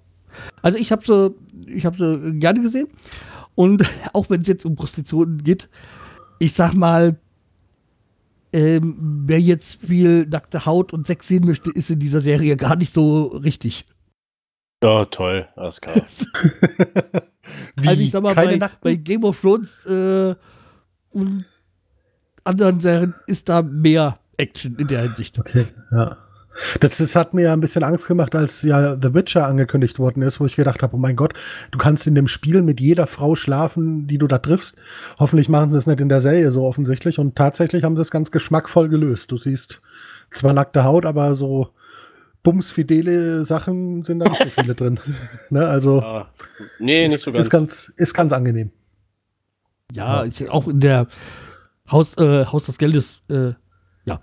[0.62, 1.34] also ich habe sie,
[1.70, 2.86] ich habe sie gerne gesehen
[3.56, 3.82] und
[4.12, 5.68] auch wenn es jetzt um Prostitution geht,
[6.38, 7.16] ich sag mal,
[8.52, 12.76] ähm, wer jetzt viel nackte Haut und Sex sehen möchte, ist in dieser Serie gar
[12.76, 13.86] nicht so richtig.
[14.84, 15.48] Ja, toll.
[15.56, 15.96] Alles klar.
[15.96, 17.16] Wie?
[17.86, 20.34] Also ich sag mal, bei, bei Game of Thrones äh,
[21.10, 21.44] und
[22.42, 25.38] anderen Serien ist da mehr Action in der Hinsicht.
[25.38, 26.18] Okay, ja.
[26.80, 30.22] Das, das hat mir ja ein bisschen Angst gemacht, als ja The Witcher angekündigt worden
[30.22, 31.34] ist, wo ich gedacht habe, oh mein Gott,
[31.70, 34.76] du kannst in dem Spiel mit jeder Frau schlafen, die du da triffst.
[35.18, 37.18] Hoffentlich machen sie es nicht in der Serie so offensichtlich.
[37.18, 39.30] Und tatsächlich haben sie es ganz geschmackvoll gelöst.
[39.32, 39.80] Du siehst
[40.32, 41.70] zwar nackte Haut, aber so
[42.42, 45.00] bumsfidele Sachen sind da nicht so viele drin.
[45.50, 46.30] Ne, also Ah,
[46.78, 47.46] nee, nicht ist, so ganz.
[47.46, 48.70] ist ganz, ist ganz angenehm.
[49.92, 51.06] Ja, ist auch in der
[51.90, 53.52] Haus, äh, Haus des Geldes, äh,
[54.06, 54.20] ja,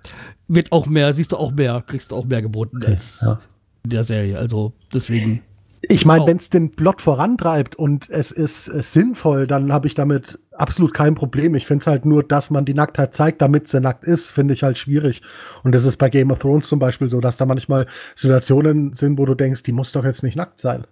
[0.48, 3.40] wird auch mehr, siehst du auch mehr, kriegst du auch mehr geboten als Ja.
[3.84, 4.38] in der Serie.
[4.40, 5.42] Also deswegen.
[5.90, 6.28] Ich meine, Auch.
[6.28, 10.94] wenn es den Plot vorantreibt und es ist äh, sinnvoll, dann habe ich damit absolut
[10.94, 11.56] kein Problem.
[11.56, 14.54] Ich finde es halt nur, dass man die Nacktheit zeigt, damit sie nackt ist, finde
[14.54, 15.22] ich halt schwierig.
[15.62, 19.18] Und das ist bei Game of Thrones zum Beispiel so, dass da manchmal Situationen sind,
[19.18, 20.88] wo du denkst, die muss doch jetzt nicht nackt sein.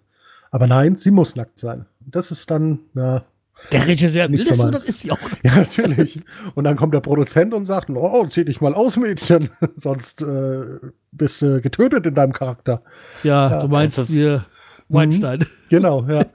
[0.52, 1.86] Aber nein, sie muss nackt sein.
[2.02, 3.24] Das ist dann, ja,
[3.72, 5.20] Der Regisseur will das so das ist sie auch.
[5.44, 6.20] ja, natürlich.
[6.56, 10.80] Und dann kommt der Produzent und sagt, oh, zieh dich mal aus, Mädchen, sonst äh,
[11.12, 12.82] bist du getötet in deinem Charakter.
[13.22, 14.46] Tja, Ja, du meinst das hier
[14.90, 15.46] Weinstein.
[15.70, 16.22] Genau, ja.
[16.22, 16.34] ist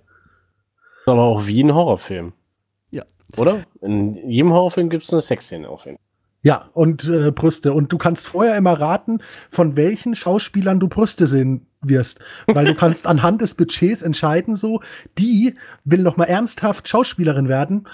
[1.04, 2.32] aber auch wie ein Horrorfilm.
[2.90, 3.04] Ja.
[3.36, 3.64] Oder?
[3.82, 6.05] In jedem Horrorfilm gibt es eine Sexszene auf jeden Fall.
[6.46, 7.72] Ja, und äh, Brüste.
[7.72, 9.18] Und du kannst vorher immer raten,
[9.50, 12.20] von welchen Schauspielern du Brüste sehen wirst.
[12.46, 14.80] Weil du kannst anhand des Budgets entscheiden, so,
[15.18, 17.88] die will noch mal ernsthaft Schauspielerin werden.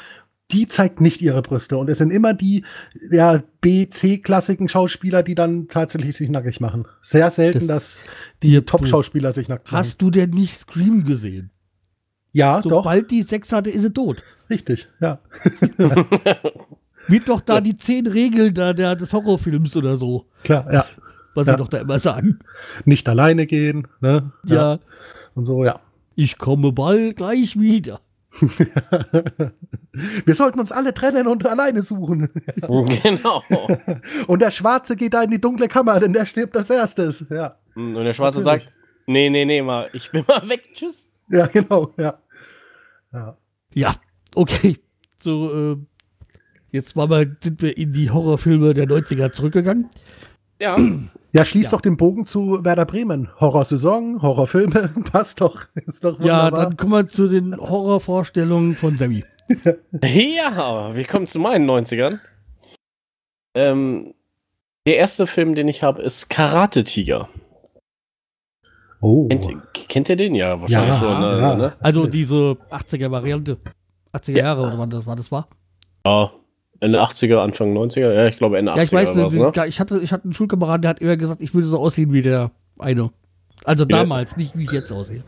[0.51, 1.79] Die zeigt nicht ihre Brüste.
[1.79, 2.63] Und es sind immer die
[3.11, 6.85] ja, B-, C-klassigen Schauspieler, die dann tatsächlich sich nackig machen.
[7.01, 8.03] Sehr selten, Das- dass
[8.43, 9.79] die Top-Schauspieler sich nackt machen.
[9.79, 11.53] Hast du denn nicht Scream gesehen?
[12.33, 14.23] ja, doch, Sobald die Sex hatte, ist sie tot.
[14.51, 15.21] richtig, ja.
[17.09, 20.85] Wie doch da die zehn Regeln da, der, des Horrorfilms oder so, Klar, ja.
[21.35, 21.53] was Ja.
[21.55, 22.39] sie doch da immer sagen.
[22.85, 24.33] Nicht alleine gehen, ne?
[24.45, 24.79] Ja,
[25.35, 25.81] Und so, ja.
[26.15, 28.01] ich komme bald gleich wieder.
[30.25, 32.31] Wir sollten uns alle trennen und alleine suchen.
[33.03, 33.43] genau.
[34.27, 37.27] Und der Schwarze geht da in die dunkle Kammer, denn der stirbt als erstes.
[37.29, 38.65] Ja, Und der Schwarze Natürlich.
[38.65, 38.75] sagt,
[39.07, 41.11] nee, nee, nee, mal, ich bin mal weg, tschüss.
[41.29, 41.93] ja genau.
[41.99, 42.19] Ja.
[43.13, 43.37] Ja.
[43.75, 43.95] Ja,
[44.35, 44.79] okay.
[45.23, 45.77] So, äh,
[46.73, 49.89] jetzt waren wir, sind wir in die Horrorfilme der 90er zurückgegangen.
[50.61, 50.77] Ja,
[51.33, 51.79] ja, schließt Ja.
[51.79, 53.29] doch den Bogen zu Werder Bremen.
[53.41, 55.64] Horrorsaison, Horrorfilme, passt doch.
[55.87, 59.25] Ist doch Ja, dann kommen wir zu den Horrorvorstellungen von Sammy.
[60.03, 62.18] ja, wir kommen zu meinen 90ern.
[63.55, 64.14] Ähm,
[64.87, 67.29] der erste Film, den ich habe, ist Karate Tiger.
[69.01, 69.29] oh.
[69.29, 69.49] Kennt,
[69.89, 70.35] kennt ihr den?
[70.35, 71.20] Ja, wahrscheinlich Ja, schon.
[71.20, 71.39] Ne?
[71.41, 71.55] ja.
[71.57, 71.73] Ne?
[71.81, 73.59] Also diese 80er-Variante.
[74.12, 75.49] 80er Jahre oder wann das, wann das war.
[76.07, 76.31] Ja,
[76.83, 78.76] Ende 80er, Anfang 90er, ja, ich glaube Ende 80er.
[78.76, 81.41] Ja, ich weiß, war's, nicht, ich, hatte, ich hatte einen Schulkameraden, der hat immer gesagt,
[81.41, 83.11] ich würde so aussehen wie der eine.
[83.64, 83.99] Also Ja.
[83.99, 85.22] damals, nicht wie ich jetzt aussehe.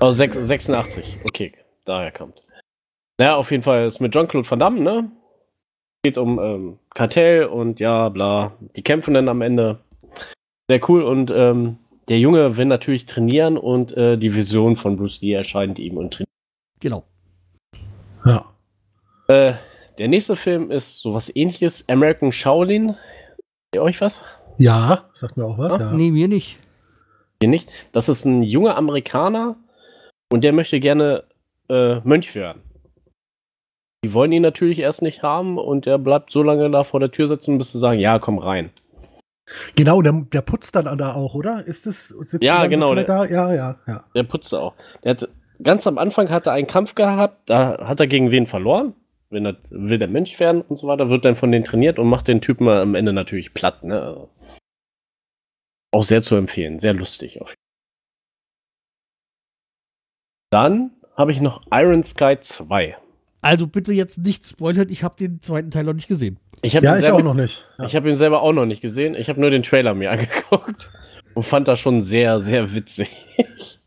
[0.00, 1.52] Sech- 86, okay,
[1.84, 2.42] daher kommt.
[3.18, 5.10] Naja, auf jeden Fall ist mit Jean-Claude Van Damme, ne?
[6.04, 8.52] Geht um ähm, Kartell und ja, bla.
[8.76, 9.80] Die kämpfen dann am Ende.
[10.70, 11.78] Sehr cool und ähm,
[12.08, 16.14] der Junge will natürlich trainieren und äh, die Vision von Bruce Lee erscheint ihm und
[16.14, 16.28] trainiert.
[16.80, 17.04] Genau.
[18.24, 18.44] Ja.
[19.26, 19.54] Äh,
[19.98, 22.96] der nächste Film ist sowas ähnliches, American Shaolin.
[23.74, 24.24] Ihr euch was?
[24.56, 25.74] Ja, sagt mir auch was.
[25.74, 25.80] Ja?
[25.80, 25.92] Ja.
[25.92, 26.58] Nee, mir nicht.
[27.40, 27.70] Hier nicht.
[27.92, 29.56] Das ist ein junger Amerikaner
[30.32, 31.24] und der möchte gerne
[31.68, 32.62] äh, Mönch werden.
[34.04, 37.10] Die wollen ihn natürlich erst nicht haben und er bleibt so lange da vor der
[37.10, 38.70] Tür sitzen, bis sie sagen, ja, komm rein.
[39.74, 41.66] Genau, der, der putzt dann da auch, oder?
[41.66, 42.08] Ist das?
[42.08, 43.24] Sitzt Ja, genau, Zeit Da?
[43.24, 44.04] Ja, ja, ja.
[44.14, 44.74] Der putzte auch.
[45.02, 45.28] Der hat,
[45.62, 48.94] ganz am Anfang hat er einen Kampf gehabt, da hat er gegen wen verloren.
[49.30, 52.08] Wenn er will der Mönch werden und so weiter, wird dann von denen trainiert und
[52.08, 53.84] macht den Typen am Ende natürlich platt.
[53.84, 54.26] Ne?
[55.92, 57.40] Auch sehr zu empfehlen, sehr lustig.
[57.42, 57.54] Auf.
[60.50, 62.96] Dann habe ich noch Iron Sky 2.
[63.40, 66.38] Also bitte jetzt nicht spoilern, ich habe den zweiten Teil noch nicht gesehen.
[66.62, 67.68] Ich habe Ja, ihn, ich selber- auch noch nicht.
[67.78, 67.84] Ja.
[67.84, 69.14] ich hab ihn selber auch noch nicht gesehen.
[69.14, 70.90] Ich habe nur den Trailer mir angeguckt
[71.34, 73.10] und fand das schon sehr, sehr witzig.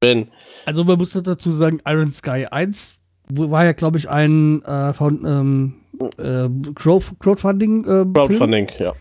[0.00, 0.30] Bin,
[0.64, 2.99] Also man muss dazu sagen, Iron Sky 1 wo-
[3.32, 5.74] war ja, glaube ich, ein äh, von ähm,
[6.18, 8.12] äh, Crowd Crowdfunding äh, Film.
[8.12, 8.94] Crowdfunding, ja.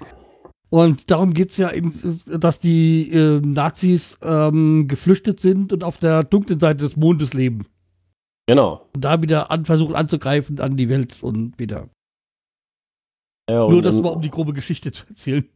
[0.70, 1.92] Und darum geht es ja, in,
[2.28, 7.66] dass die äh, Nazis ähm, geflüchtet sind und auf der dunklen Seite des Mondes leben.
[8.48, 8.86] Genau.
[8.94, 11.90] Und da wieder an, versuchen anzugreifen an die Welt und wieder.
[13.50, 15.50] Ja, Nur und das im mal, um die grobe Geschichte zu erzählen.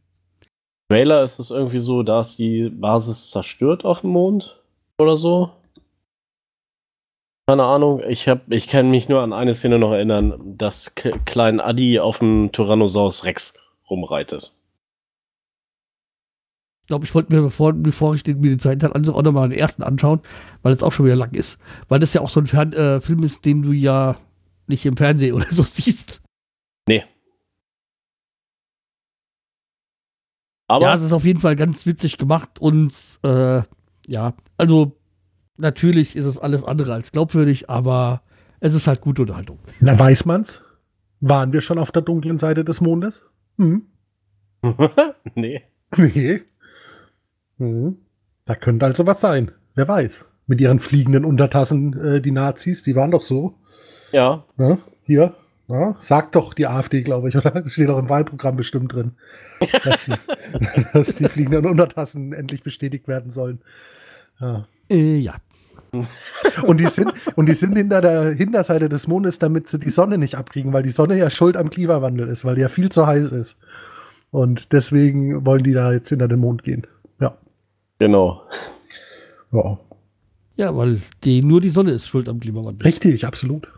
[0.90, 4.60] Trailer ist es irgendwie so, dass die Basis zerstört auf dem Mond
[4.98, 5.50] oder so.
[7.46, 8.02] Keine Ahnung.
[8.08, 12.00] Ich, hab, ich kann mich nur an eine Szene noch erinnern, dass K Klein Adi
[12.00, 13.54] auf dem Tyrannosaurus Rex
[13.88, 14.54] rumreitet.
[16.82, 19.22] Ich glaube, ich wollte mir, bevor, bevor ich den, mir den zweiten Teil ansuche, auch
[19.22, 20.20] nochmal den ersten anschauen,
[20.62, 21.58] weil es auch schon wieder lang ist.
[21.88, 24.16] Weil das ja auch so ein Fern äh, Film ist, den du ja
[24.66, 26.22] nicht im Fernsehen oder so siehst.
[30.66, 32.92] Aber ja, es ist auf jeden Fall ganz witzig gemacht und
[33.22, 33.62] äh,
[34.06, 34.96] ja, also
[35.56, 38.22] natürlich ist es alles andere als glaubwürdig, aber
[38.60, 39.58] es ist halt gute Unterhaltung.
[39.80, 40.62] Na, weiß man's?
[41.20, 43.24] Waren wir schon auf der dunklen Seite des Mondes?
[43.58, 43.86] Hm.
[45.34, 45.62] nee.
[45.96, 46.42] Nee.
[47.58, 47.98] Hm.
[48.44, 49.52] Da könnte also was sein.
[49.74, 50.24] Wer weiß.
[50.46, 53.54] Mit ihren fliegenden Untertassen, äh, die Nazis, die waren doch so.
[54.12, 54.44] Ja.
[54.56, 54.78] Ne?
[55.04, 55.34] Hier.
[55.66, 57.62] Ja, sagt doch die AfD, glaube ich, oder?
[57.68, 59.12] Steht doch im Wahlprogramm bestimmt drin.
[59.84, 60.10] Dass,
[60.92, 63.62] dass die fliegenden Untertassen endlich bestätigt werden sollen.
[64.38, 64.66] Ja.
[64.90, 65.36] Äh, ja.
[66.62, 70.18] Und die sind, und die sind hinter der Hinterseite des Mondes, damit sie die Sonne
[70.18, 73.06] nicht abkriegen, weil die Sonne ja schuld am Klimawandel ist, weil die ja viel zu
[73.06, 73.58] heiß ist.
[74.30, 76.86] Und deswegen wollen die da jetzt hinter den Mond gehen.
[77.20, 77.36] Ja.
[77.98, 78.42] Genau.
[79.52, 79.78] ja.
[80.56, 82.84] Ja, weil die, nur die Sonne ist schuld am Klimawandel.
[82.86, 83.68] Richtig, absolut.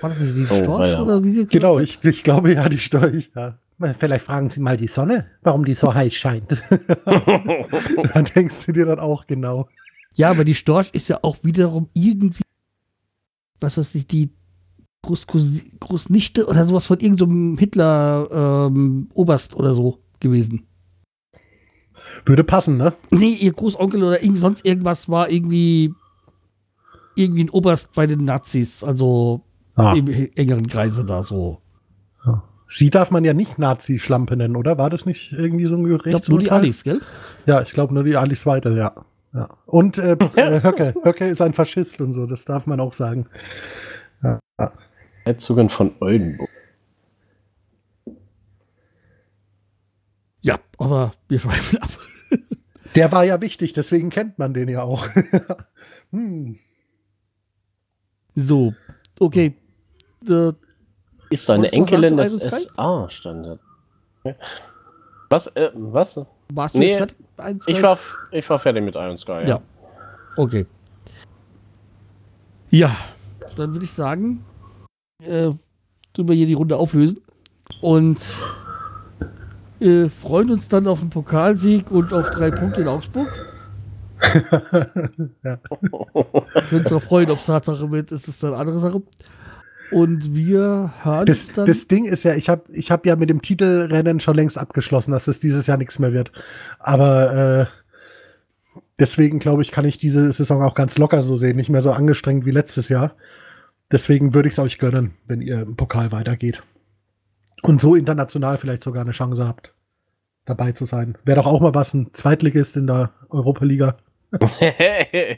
[0.00, 1.02] War das nicht die Oh, Storch weia.
[1.02, 3.30] oder wie sie Genau, ich, ich glaube ja, die Storch.
[3.34, 3.58] Ja.
[3.98, 6.50] Vielleicht fragen Sie mal die Sonne, warum die so heiß scheint.
[7.06, 9.68] dann denkst du dir dann auch genau.
[10.14, 12.42] Ja, aber die Storch ist ja auch wiederum irgendwie,
[13.60, 14.30] was weiß ich, die
[15.02, 20.66] Großnichte oder sowas von irgendeinem Hitler-Oberst oder so gewesen.
[22.24, 22.92] Würde passen, ne?
[23.10, 25.92] Nee, ihr Großonkel oder irgendwie sonst irgendwas war irgendwie
[27.16, 29.42] irgendwie ein Oberst bei den Nazis, also
[29.76, 29.94] Ah.
[29.94, 30.06] im
[30.36, 31.58] engeren Kreise da so.
[32.66, 34.78] Sie darf man ja nicht Nazi-Schlampe nennen, oder?
[34.78, 37.02] War das nicht irgendwie so ein Ich glaube nur die Alice, gell?
[37.44, 39.04] Ja, ich glaube nur die Alice Weidel, ja.
[39.34, 39.48] Ja.
[39.66, 40.16] Und äh,
[40.62, 40.94] Höcke.
[41.02, 43.26] Höcke ist ein Faschist und so, das darf man auch sagen.
[44.22, 44.40] Ja.
[45.24, 46.48] Herzogin von Oldenburg.
[50.42, 51.88] Ja, aber wir schweifen ab.
[52.94, 55.08] Der war ja wichtig, deswegen kennt man den ja auch.
[56.10, 56.58] hm.
[58.34, 58.74] So,
[59.18, 59.56] okay.
[60.28, 60.52] Äh,
[61.30, 62.50] Ist eine Wolltest du noch Enkelin des Sky?
[62.50, 63.60] SA-Standard.
[65.30, 65.46] Was?
[65.48, 66.20] Äh, was?
[66.52, 67.62] Warst du Nee, jetzt fertig?
[67.66, 67.98] Ich war,
[68.30, 69.44] ich war fertig mit Iron Sky.
[69.46, 69.60] Ja.
[70.36, 70.66] Okay.
[72.70, 72.94] Ja,
[73.56, 74.44] dann würde ich sagen,
[75.22, 75.50] äh,
[76.12, 77.20] tun wir hier die Runde auflösen
[77.80, 78.18] und
[79.80, 83.28] äh, freuen uns dann auf den Pokalsieg und auf drei Punkte in Augsburg.
[85.44, 85.58] ja.
[86.70, 89.02] Wir uns auch freuen, ob es Tatsache wird, ist es dann eine andere Sache.
[89.94, 91.66] Und wir hören Das, dann.
[91.66, 95.12] das Ding ist ja, ich habe ich hab ja mit dem Titelrennen schon längst abgeschlossen,
[95.12, 96.32] dass es dieses Jahr nichts mehr wird.
[96.80, 101.70] Aber äh, deswegen glaube ich, kann ich diese Saison auch ganz locker so sehen, nicht
[101.70, 103.14] mehr so angestrengt wie letztes Jahr.
[103.92, 106.64] Deswegen würde ich es euch gönnen, wenn ihr im Pokal weitergeht.
[107.62, 109.74] Und so international vielleicht sogar eine Chance habt,
[110.44, 111.16] dabei zu sein.
[111.24, 113.96] Wäre doch auch mal was, ein Zweitligist in der Europa-Liga.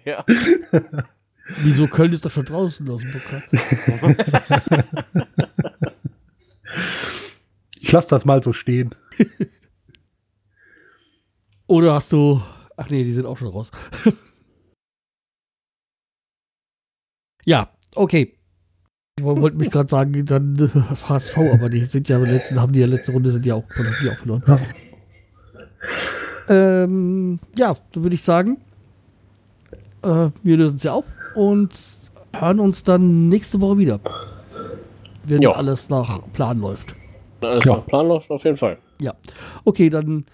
[0.06, 0.24] ja.
[1.62, 3.42] Wieso Köln ist doch schon draußen aus dem Pokal?
[7.86, 8.96] Ich lasse das mal so stehen.
[11.68, 12.42] Oder hast du.
[12.76, 13.70] Ach nee, die sind auch schon raus.
[17.44, 18.32] ja, okay.
[19.18, 20.68] Ich wollte mich gerade sagen, dann äh,
[21.08, 23.96] HSV, aber die sind ja letzten, haben die ja letzte Runde sind ja auch, verloren,
[24.02, 24.42] die auch verloren.
[26.48, 26.82] Ja.
[26.82, 28.58] Ähm, ja, dann würde ich sagen,
[30.02, 31.06] äh, wir lösen es ja auf
[31.36, 31.70] und
[32.34, 34.00] hören uns dann nächste Woche wieder.
[35.24, 35.52] Wenn Jo.
[35.52, 36.94] alles nach Plan läuft.
[37.42, 37.76] Alles Ja.
[37.76, 38.78] nach Plan läuft auf jeden Fall.
[39.00, 39.14] Ja.
[39.64, 40.24] Okay, dann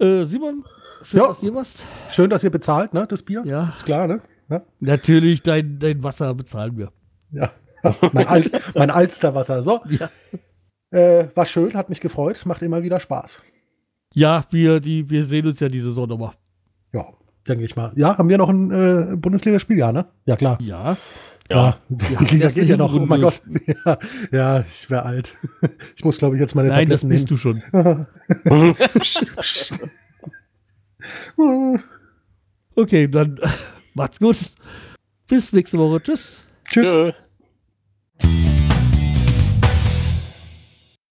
[0.00, 0.64] äh, Simon,
[1.02, 1.28] schön, Ja.
[1.28, 1.84] dass hier warst.
[2.12, 3.06] Schön, dass ihr bezahlt, ne?
[3.08, 3.42] Das Bier.
[3.44, 4.20] Ja, Ist klar, ne?
[4.50, 4.62] Ja.
[4.80, 6.90] natürlich, dein, dein Wasser bezahlen wir.
[7.32, 7.50] ja.
[8.12, 8.44] mein, Al
[8.74, 9.62] mein Alsterwasser.
[9.62, 10.10] So, Ja.
[10.90, 13.38] äh, war schön, hat mich gefreut, macht immer wieder Spaß.
[14.14, 16.32] Ja, wir, die, wir sehen uns ja die Saison nochmal.
[17.48, 17.92] Ja, denke ich mal.
[17.96, 20.06] Ja, haben wir noch ein äh, Bundesligaspiel, ja, ne?
[20.26, 20.58] Ja, klar.
[20.60, 20.96] Ja.
[21.50, 21.78] Ja.
[21.88, 22.92] die haben Liga geht ja noch.
[22.92, 23.40] Oh mein Gott.
[23.84, 23.98] Ja,
[24.30, 25.34] ja ich wäre alt.
[25.96, 27.62] Ich muss, glaube ich, jetzt meine Nein, das Tabletten bist du schon.
[27.72, 28.06] nehmen.
[32.74, 33.38] Okay, dann
[33.94, 34.36] macht's gut.
[35.26, 36.00] Bis nächste Woche.
[36.02, 36.44] Tschüss.
[36.64, 36.92] Tschüss.
[36.92, 37.12] Tschö.